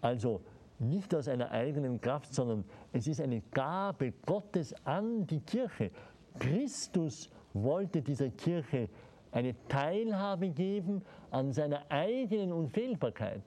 Also 0.00 0.40
nicht 0.78 1.14
aus 1.14 1.28
einer 1.28 1.50
eigenen 1.50 2.00
Kraft, 2.00 2.34
sondern 2.34 2.64
es 2.92 3.06
ist 3.06 3.20
eine 3.20 3.40
Gabe 3.52 4.12
Gottes 4.26 4.74
an 4.84 5.26
die 5.26 5.40
Kirche. 5.40 5.90
Christus 6.38 7.30
wollte 7.52 8.02
dieser 8.02 8.30
Kirche 8.30 8.88
eine 9.30 9.54
Teilhabe 9.68 10.50
geben 10.50 11.02
an 11.30 11.52
seiner 11.52 11.90
eigenen 11.90 12.52
Unfehlbarkeit. 12.52 13.42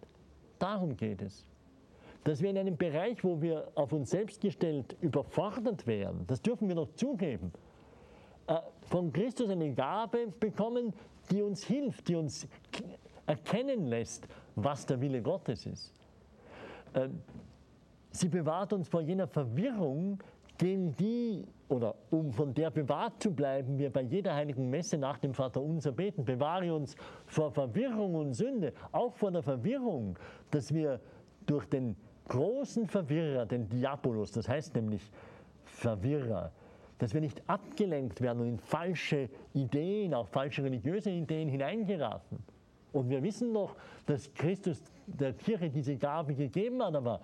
Darum 0.59 0.95
geht 0.95 1.21
es. 1.21 1.45
Dass 2.23 2.41
wir 2.41 2.49
in 2.49 2.57
einem 2.57 2.77
Bereich, 2.77 3.23
wo 3.23 3.39
wir 3.41 3.67
auf 3.75 3.93
uns 3.93 4.09
selbst 4.09 4.41
gestellt 4.41 4.95
überfordert 5.01 5.85
wären, 5.85 6.25
das 6.25 6.41
dürfen 6.41 6.67
wir 6.67 6.75
noch 6.75 6.91
zugeben, 6.95 7.51
von 8.81 9.11
Christus 9.11 9.49
eine 9.49 9.73
Gabe 9.73 10.27
bekommen, 10.39 10.93
die 11.31 11.41
uns 11.41 11.63
hilft, 11.63 12.07
die 12.07 12.15
uns 12.15 12.47
erkennen 13.25 13.87
lässt, 13.87 14.27
was 14.55 14.85
der 14.85 15.01
Wille 15.01 15.21
Gottes 15.21 15.65
ist. 15.65 15.93
Äh, 16.93 17.09
sie 18.11 18.29
bewahrt 18.29 18.73
uns 18.73 18.87
vor 18.87 19.01
jener 19.01 19.27
Verwirrung, 19.27 20.19
gegen 20.57 20.95
die, 20.95 21.45
oder 21.67 21.95
um 22.11 22.31
von 22.31 22.53
der 22.53 22.71
bewahrt 22.71 23.21
zu 23.21 23.31
bleiben, 23.33 23.77
wir 23.77 23.91
bei 23.91 24.01
jeder 24.01 24.33
heiligen 24.33 24.69
Messe 24.69 24.97
nach 24.97 25.17
dem 25.17 25.33
Vater 25.33 25.61
unser 25.61 25.91
beten. 25.91 26.23
Bewahre 26.23 26.73
uns 26.73 26.95
vor 27.25 27.51
Verwirrung 27.51 28.15
und 28.15 28.33
Sünde, 28.33 28.73
auch 28.91 29.13
vor 29.13 29.31
der 29.31 29.43
Verwirrung, 29.43 30.17
dass 30.51 30.73
wir 30.73 30.99
durch 31.45 31.65
den 31.65 31.95
großen 32.27 32.87
Verwirrer, 32.87 33.45
den 33.45 33.69
Diabolus, 33.69 34.31
das 34.31 34.47
heißt 34.47 34.75
nämlich 34.75 35.11
Verwirrer, 35.65 36.51
dass 36.97 37.13
wir 37.13 37.21
nicht 37.21 37.41
abgelenkt 37.47 38.21
werden 38.21 38.41
und 38.41 38.47
in 38.47 38.59
falsche 38.59 39.29
Ideen, 39.53 40.13
auch 40.13 40.27
falsche 40.27 40.63
religiöse 40.63 41.09
Ideen 41.09 41.49
hineingeraten. 41.49 42.39
Und 42.93 43.09
wir 43.09 43.21
wissen 43.21 43.51
noch, 43.51 43.75
dass 44.05 44.33
Christus 44.33 44.81
der 45.05 45.33
Kirche 45.33 45.69
diese 45.69 45.97
Gabe 45.97 46.33
gegeben 46.33 46.81
hat, 46.81 46.95
aber 46.95 47.19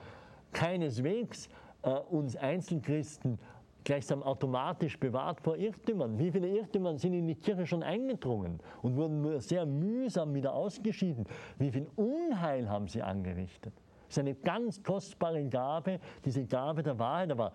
keineswegs 0.52 1.48
äh, 1.84 1.90
uns 1.90 2.36
Einzelchristen 2.36 3.40
gleichsam 3.84 4.22
automatisch 4.22 5.00
bewahrt 5.00 5.42
vor 5.42 5.58
Irrtümern. 5.58 6.20
Wie 6.20 6.32
viele 6.32 6.48
Irrtümer 6.48 6.98
sind 6.98 7.14
in 7.14 7.28
die 7.28 7.36
Kirche 7.36 7.66
schon 7.66 7.84
eingedrungen 7.84 8.60
und 8.82 8.96
wurden 8.96 9.22
nur 9.22 9.40
sehr 9.42 9.66
mühsam 9.66 10.34
wieder 10.34 10.54
ausgeschieden? 10.54 11.26
Wie 11.58 11.72
viel 11.72 11.88
Unheil 11.96 12.70
haben 12.70 12.88
sie 12.88 13.02
angerichtet? 13.02 13.74
Das 14.08 14.18
ist 14.18 14.20
eine 14.20 14.36
ganz 14.36 14.84
kostbare 14.84 15.44
Gabe, 15.46 16.00
diese 16.26 16.46
Gabe 16.46 16.84
der 16.84 17.00
Wahrheit, 17.00 17.32
aber 17.32 17.54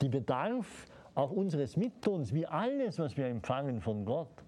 die 0.00 0.08
bedarf 0.08 0.86
auch 1.18 1.32
unseres 1.32 1.76
Mittuns, 1.76 2.32
wie 2.32 2.46
alles, 2.46 3.00
was 3.00 3.16
wir 3.16 3.26
empfangen 3.26 3.80
von 3.80 4.04
Gott, 4.04 4.44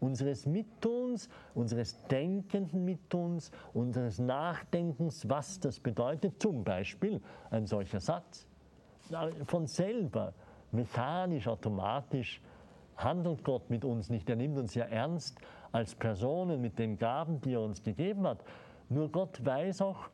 unseres 0.00 0.46
Mittuns, 0.46 1.28
unseres 1.54 2.04
denkenden 2.08 2.84
Mittuns, 2.84 3.52
unseres 3.72 4.18
Nachdenkens, 4.18 5.28
was 5.28 5.60
das 5.60 5.78
bedeutet. 5.78 6.42
Zum 6.42 6.64
Beispiel 6.64 7.20
ein 7.50 7.66
solcher 7.66 8.00
Satz. 8.00 8.48
Von 9.46 9.68
selber, 9.68 10.34
mechanisch, 10.72 11.46
automatisch 11.46 12.42
handelt 12.96 13.44
Gott 13.44 13.70
mit 13.70 13.84
uns 13.84 14.10
nicht. 14.10 14.28
Er 14.28 14.36
nimmt 14.36 14.58
uns 14.58 14.74
ja 14.74 14.86
ernst 14.86 15.38
als 15.70 15.94
Personen 15.94 16.60
mit 16.60 16.80
den 16.80 16.98
Gaben, 16.98 17.40
die 17.40 17.52
er 17.52 17.60
uns 17.60 17.80
gegeben 17.80 18.26
hat. 18.26 18.42
Nur 18.88 19.08
Gott 19.08 19.44
weiß 19.46 19.82
auch, 19.82 20.10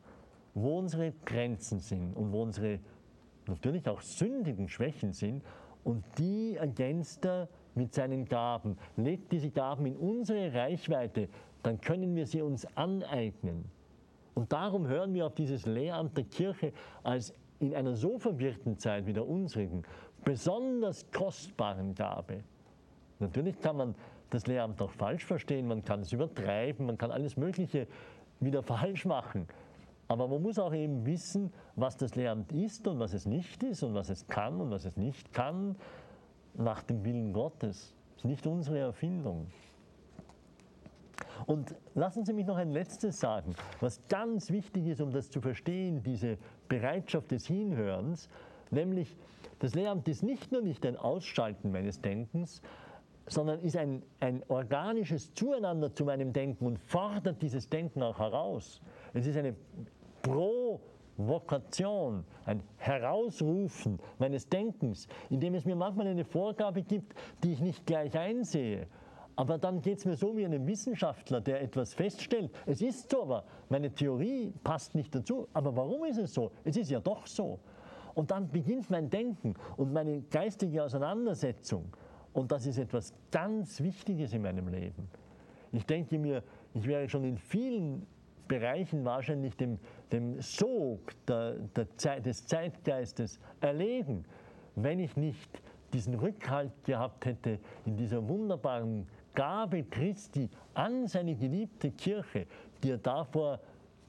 wo 0.53 0.77
unsere 0.77 1.13
Grenzen 1.25 1.79
sind 1.79 2.13
und 2.13 2.31
wo 2.31 2.43
unsere 2.43 2.77
natürlich 3.47 3.89
auch 3.89 4.01
sündigen 4.01 4.69
Schwächen 4.69 5.11
sind 5.11 5.41
und 5.85 6.03
die 6.17 6.57
ergänzt 6.57 7.25
er 7.25 7.47
mit 7.75 7.93
seinen 7.93 8.25
Gaben. 8.25 8.77
Legt 8.97 9.31
diese 9.31 9.51
Gaben 9.51 9.85
in 9.85 9.95
unsere 9.95 10.53
Reichweite, 10.53 11.29
dann 11.63 11.79
können 11.79 12.15
wir 12.15 12.25
sie 12.25 12.41
uns 12.41 12.65
aneignen. 12.75 13.65
Und 14.33 14.51
darum 14.51 14.87
hören 14.87 15.13
wir 15.13 15.27
auf 15.27 15.35
dieses 15.35 15.65
Lehramt 15.65 16.17
der 16.17 16.25
Kirche 16.25 16.73
als 17.03 17.33
in 17.59 17.73
einer 17.73 17.95
so 17.95 18.17
verwirrten 18.17 18.77
Zeit 18.77 19.05
wie 19.05 19.13
der 19.13 19.27
unsrigen 19.27 19.83
besonders 20.25 21.09
kostbaren 21.11 21.93
Gabe. 21.93 22.43
Natürlich 23.19 23.59
kann 23.61 23.77
man 23.77 23.95
das 24.31 24.47
Lehramt 24.47 24.81
auch 24.81 24.91
falsch 24.91 25.23
verstehen, 25.23 25.67
man 25.67 25.85
kann 25.85 26.01
es 26.01 26.11
übertreiben, 26.11 26.87
man 26.87 26.97
kann 26.97 27.11
alles 27.11 27.37
Mögliche 27.37 27.87
wieder 28.39 28.63
falsch 28.63 29.05
machen. 29.05 29.47
Aber 30.07 30.27
man 30.27 30.41
muss 30.41 30.59
auch 30.59 30.73
eben 30.73 31.05
wissen, 31.05 31.51
was 31.75 31.97
das 31.97 32.15
Lehramt 32.15 32.51
ist 32.51 32.87
und 32.87 32.99
was 32.99 33.13
es 33.13 33.25
nicht 33.25 33.63
ist 33.63 33.81
und 33.83 33.93
was 33.93 34.09
es 34.09 34.27
kann 34.27 34.61
und 34.61 34.69
was 34.69 34.85
es 34.85 34.97
nicht 34.97 35.33
kann, 35.33 35.75
nach 36.53 36.83
dem 36.83 37.03
Willen 37.03 37.33
Gottes. 37.33 37.93
Das 38.15 38.23
ist 38.23 38.25
nicht 38.25 38.47
unsere 38.47 38.79
Erfindung. 38.79 39.47
Und 41.45 41.75
lassen 41.93 42.25
Sie 42.25 42.33
mich 42.33 42.45
noch 42.45 42.57
ein 42.57 42.71
letztes 42.71 43.19
sagen, 43.19 43.55
was 43.79 44.01
ganz 44.07 44.51
wichtig 44.51 44.87
ist, 44.87 45.01
um 45.01 45.11
das 45.11 45.29
zu 45.29 45.41
verstehen, 45.41 46.01
diese 46.01 46.37
Bereitschaft 46.67 47.31
des 47.31 47.45
Hinhörens, 47.45 48.29
nämlich 48.71 49.15
das 49.59 49.75
Lehramt 49.75 50.07
ist 50.07 50.23
nicht 50.23 50.51
nur 50.51 50.61
nicht 50.61 50.85
ein 50.85 50.97
Ausschalten 50.97 51.71
meines 51.71 52.01
Denkens, 52.01 52.61
sondern 53.27 53.59
ist 53.61 53.77
ein, 53.77 54.03
ein 54.19 54.43
organisches 54.49 55.33
Zueinander 55.33 55.93
zu 55.93 56.05
meinem 56.05 56.33
Denken 56.33 56.65
und 56.65 56.77
fordert 56.77 57.41
dieses 57.41 57.69
Denken 57.69 58.03
auch 58.03 58.19
heraus. 58.19 58.81
Es 59.15 59.25
ist 59.25 59.35
eine 59.37 59.55
Provokation, 60.21 62.25
ein 62.45 62.61
Herausrufen 62.75 63.97
meines 64.19 64.49
Denkens, 64.49 65.07
indem 65.29 65.55
es 65.55 65.63
mir 65.63 65.77
manchmal 65.77 66.07
eine 66.07 66.25
Vorgabe 66.25 66.83
gibt, 66.83 67.13
die 67.41 67.53
ich 67.53 67.61
nicht 67.61 67.85
gleich 67.85 68.17
einsehe. 68.17 68.87
Aber 69.37 69.57
dann 69.57 69.81
geht 69.81 69.99
es 69.99 70.05
mir 70.05 70.15
so 70.15 70.35
wie 70.35 70.45
einem 70.45 70.67
Wissenschaftler, 70.67 71.39
der 71.39 71.61
etwas 71.61 71.93
feststellt. 71.93 72.51
Es 72.65 72.81
ist 72.81 73.09
so, 73.09 73.21
aber 73.21 73.45
meine 73.69 73.89
Theorie 73.89 74.51
passt 74.65 74.95
nicht 74.95 75.15
dazu. 75.15 75.47
Aber 75.53 75.73
warum 75.73 76.03
ist 76.03 76.17
es 76.17 76.33
so? 76.33 76.51
Es 76.65 76.75
ist 76.75 76.91
ja 76.91 76.99
doch 76.99 77.25
so. 77.25 77.59
Und 78.15 78.31
dann 78.31 78.51
beginnt 78.51 78.89
mein 78.89 79.09
Denken 79.09 79.53
und 79.77 79.93
meine 79.93 80.23
geistige 80.23 80.83
Auseinandersetzung. 80.83 81.85
Und 82.33 82.51
das 82.51 82.65
ist 82.65 82.77
etwas 82.77 83.13
ganz 83.31 83.81
Wichtiges 83.81 84.33
in 84.33 84.41
meinem 84.41 84.67
Leben. 84.67 85.07
Ich 85.71 85.85
denke 85.85 86.19
mir, 86.19 86.43
ich 86.73 86.85
wäre 86.85 87.07
schon 87.07 87.23
in 87.23 87.37
vielen 87.37 88.05
Bereichen 88.47 89.05
wahrscheinlich 89.05 89.55
dem, 89.55 89.79
dem 90.11 90.41
Sog 90.41 91.13
der, 91.27 91.53
der 91.75 91.97
Zeit, 91.97 92.25
des 92.25 92.45
Zeitgeistes 92.45 93.39
erlegen, 93.61 94.25
wenn 94.75 94.99
ich 94.99 95.15
nicht 95.15 95.61
diesen 95.93 96.15
Rückhalt 96.15 96.71
gehabt 96.83 97.25
hätte 97.25 97.59
in 97.85 97.95
dieser 97.97 98.27
wunderbaren 98.27 99.07
Gabe 99.33 99.83
Christi 99.83 100.49
an 100.73 101.07
seine 101.07 101.35
geliebte 101.35 101.91
Kirche, 101.91 102.47
die 102.83 102.91
er 102.91 102.97
davor 102.97 103.59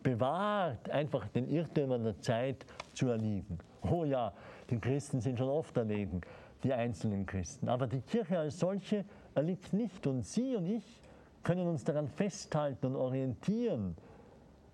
bewahrt, 0.03 0.89
einfach 0.91 1.27
den 1.29 1.49
Irrtümern 1.49 2.05
der 2.05 2.21
Zeit 2.21 2.65
zu 2.93 3.09
erliegen. 3.09 3.59
Oh 3.83 4.05
ja, 4.05 4.33
die 4.71 4.79
Christen 4.79 5.21
sind 5.21 5.39
schon 5.39 5.49
oft 5.49 5.77
erlegen, 5.77 6.21
die 6.63 6.73
einzelnen 6.73 7.27
Christen. 7.27 7.69
Aber 7.69 7.87
die 7.87 8.01
Kirche 8.01 8.39
als 8.39 8.59
solche 8.59 9.05
erliegt 9.35 9.73
nicht. 9.73 10.07
Und 10.07 10.25
Sie 10.25 10.57
und 10.57 10.67
ich 10.67 11.03
können 11.43 11.67
uns 11.67 11.85
daran 11.85 12.09
festhalten 12.09 12.87
und 12.87 12.97
orientieren. 12.97 13.97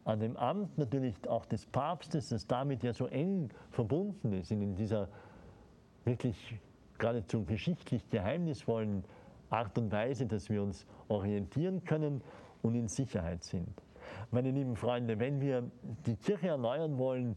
An 0.04 0.18
dem 0.18 0.36
Amt 0.36 0.78
natürlich 0.78 1.14
auch 1.28 1.46
des 1.46 1.64
Papstes, 1.66 2.30
das 2.30 2.46
damit 2.46 2.82
ja 2.82 2.92
so 2.92 3.06
eng 3.06 3.50
verbunden 3.70 4.32
ist, 4.32 4.50
in 4.50 4.74
dieser 4.74 5.08
wirklich 6.04 6.58
geradezu 6.98 7.44
geschichtlich 7.44 8.08
geheimnisvollen 8.10 9.04
Art 9.50 9.76
und 9.78 9.92
Weise, 9.92 10.26
dass 10.26 10.48
wir 10.50 10.62
uns 10.62 10.86
orientieren 11.08 11.84
können 11.84 12.22
und 12.62 12.74
in 12.74 12.88
Sicherheit 12.88 13.44
sind. 13.44 13.68
Meine 14.30 14.50
lieben 14.50 14.76
Freunde, 14.76 15.18
wenn 15.18 15.40
wir 15.40 15.70
die 16.06 16.16
Kirche 16.16 16.48
erneuern 16.48 16.98
wollen, 16.98 17.36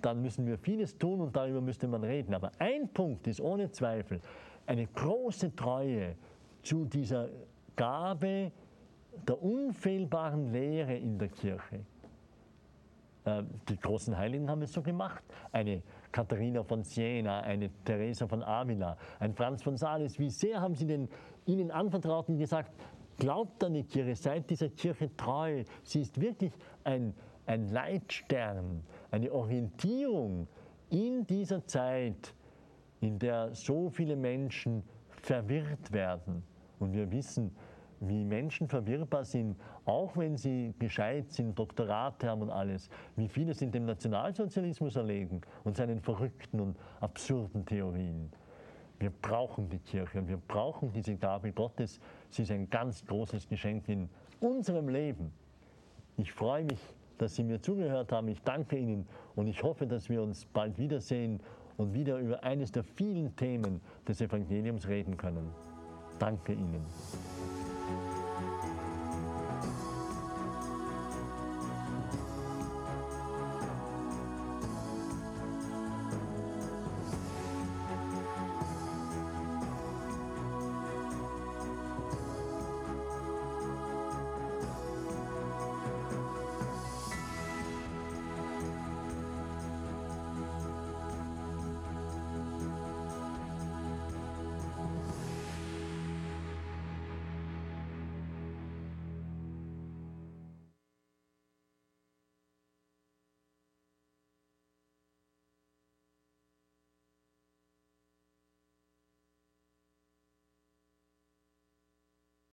dann 0.00 0.22
müssen 0.22 0.46
wir 0.46 0.56
vieles 0.58 0.96
tun 0.96 1.20
und 1.20 1.36
darüber 1.36 1.60
müsste 1.60 1.86
man 1.86 2.04
reden. 2.04 2.34
Aber 2.34 2.52
ein 2.58 2.88
Punkt 2.88 3.26
ist 3.26 3.40
ohne 3.40 3.70
Zweifel 3.70 4.20
eine 4.66 4.86
große 4.86 5.54
Treue 5.54 6.14
zu 6.62 6.84
dieser 6.84 7.28
Gabe 7.76 8.52
der 9.26 9.42
unfehlbaren 9.42 10.52
Lehre 10.52 10.96
in 10.96 11.18
der 11.18 11.28
Kirche. 11.28 11.80
Äh, 13.24 13.42
die 13.68 13.78
großen 13.78 14.16
Heiligen 14.16 14.48
haben 14.48 14.62
es 14.62 14.72
so 14.72 14.82
gemacht. 14.82 15.22
Eine 15.52 15.82
Katharina 16.12 16.62
von 16.62 16.82
Siena, 16.82 17.40
eine 17.40 17.70
Teresa 17.84 18.26
von 18.26 18.42
Avila, 18.42 18.96
ein 19.18 19.34
Franz 19.34 19.62
von 19.62 19.76
Sales. 19.76 20.18
Wie 20.18 20.30
sehr 20.30 20.60
haben 20.60 20.74
sie 20.74 20.86
den 20.86 21.08
ihnen 21.46 21.70
anvertrauten 21.70 22.38
gesagt, 22.38 22.72
glaubt 23.18 23.62
an 23.64 23.74
die 23.74 23.84
Kirche, 23.84 24.16
seid 24.16 24.48
dieser 24.50 24.68
Kirche 24.68 25.14
treu. 25.16 25.62
Sie 25.82 26.00
ist 26.00 26.20
wirklich 26.20 26.52
ein, 26.84 27.14
ein 27.46 27.68
Leitstern, 27.68 28.82
eine 29.10 29.32
Orientierung 29.32 30.48
in 30.90 31.26
dieser 31.26 31.64
Zeit, 31.66 32.34
in 33.00 33.18
der 33.18 33.54
so 33.54 33.88
viele 33.90 34.16
Menschen 34.16 34.82
verwirrt 35.22 35.92
werden. 35.92 36.42
Und 36.78 36.92
wir 36.92 37.10
wissen, 37.10 37.54
wie 38.00 38.24
Menschen 38.24 38.66
verwirrbar 38.66 39.24
sind, 39.24 39.56
auch 39.84 40.16
wenn 40.16 40.36
sie 40.36 40.74
gescheit 40.78 41.30
sind, 41.30 41.58
Doktorate 41.58 42.28
haben 42.28 42.42
und 42.42 42.50
alles, 42.50 42.88
wie 43.16 43.28
viele 43.28 43.54
sind 43.54 43.74
dem 43.74 43.84
Nationalsozialismus 43.84 44.96
erlegen 44.96 45.42
und 45.64 45.76
seinen 45.76 46.00
verrückten 46.00 46.60
und 46.60 46.76
absurden 47.00 47.64
Theorien. 47.66 48.30
Wir 48.98 49.10
brauchen 49.10 49.68
die 49.68 49.78
Kirche 49.78 50.18
und 50.18 50.28
wir 50.28 50.36
brauchen 50.36 50.92
diese 50.92 51.16
Gabe 51.16 51.52
Gottes. 51.52 52.00
Sie 52.30 52.42
ist 52.42 52.50
ein 52.50 52.68
ganz 52.68 53.04
großes 53.06 53.48
Geschenk 53.48 53.88
in 53.88 54.08
unserem 54.40 54.88
Leben. 54.88 55.32
Ich 56.16 56.32
freue 56.32 56.64
mich, 56.64 56.80
dass 57.16 57.34
Sie 57.34 57.44
mir 57.44 57.60
zugehört 57.60 58.12
haben. 58.12 58.28
Ich 58.28 58.42
danke 58.42 58.76
Ihnen 58.76 59.06
und 59.36 59.46
ich 59.46 59.62
hoffe, 59.62 59.86
dass 59.86 60.08
wir 60.08 60.22
uns 60.22 60.44
bald 60.46 60.78
wiedersehen 60.78 61.40
und 61.76 61.94
wieder 61.94 62.18
über 62.18 62.42
eines 62.44 62.72
der 62.72 62.84
vielen 62.84 63.34
Themen 63.36 63.80
des 64.06 64.20
Evangeliums 64.20 64.86
reden 64.86 65.16
können. 65.16 65.50
Danke 66.18 66.52
Ihnen. 66.52 66.84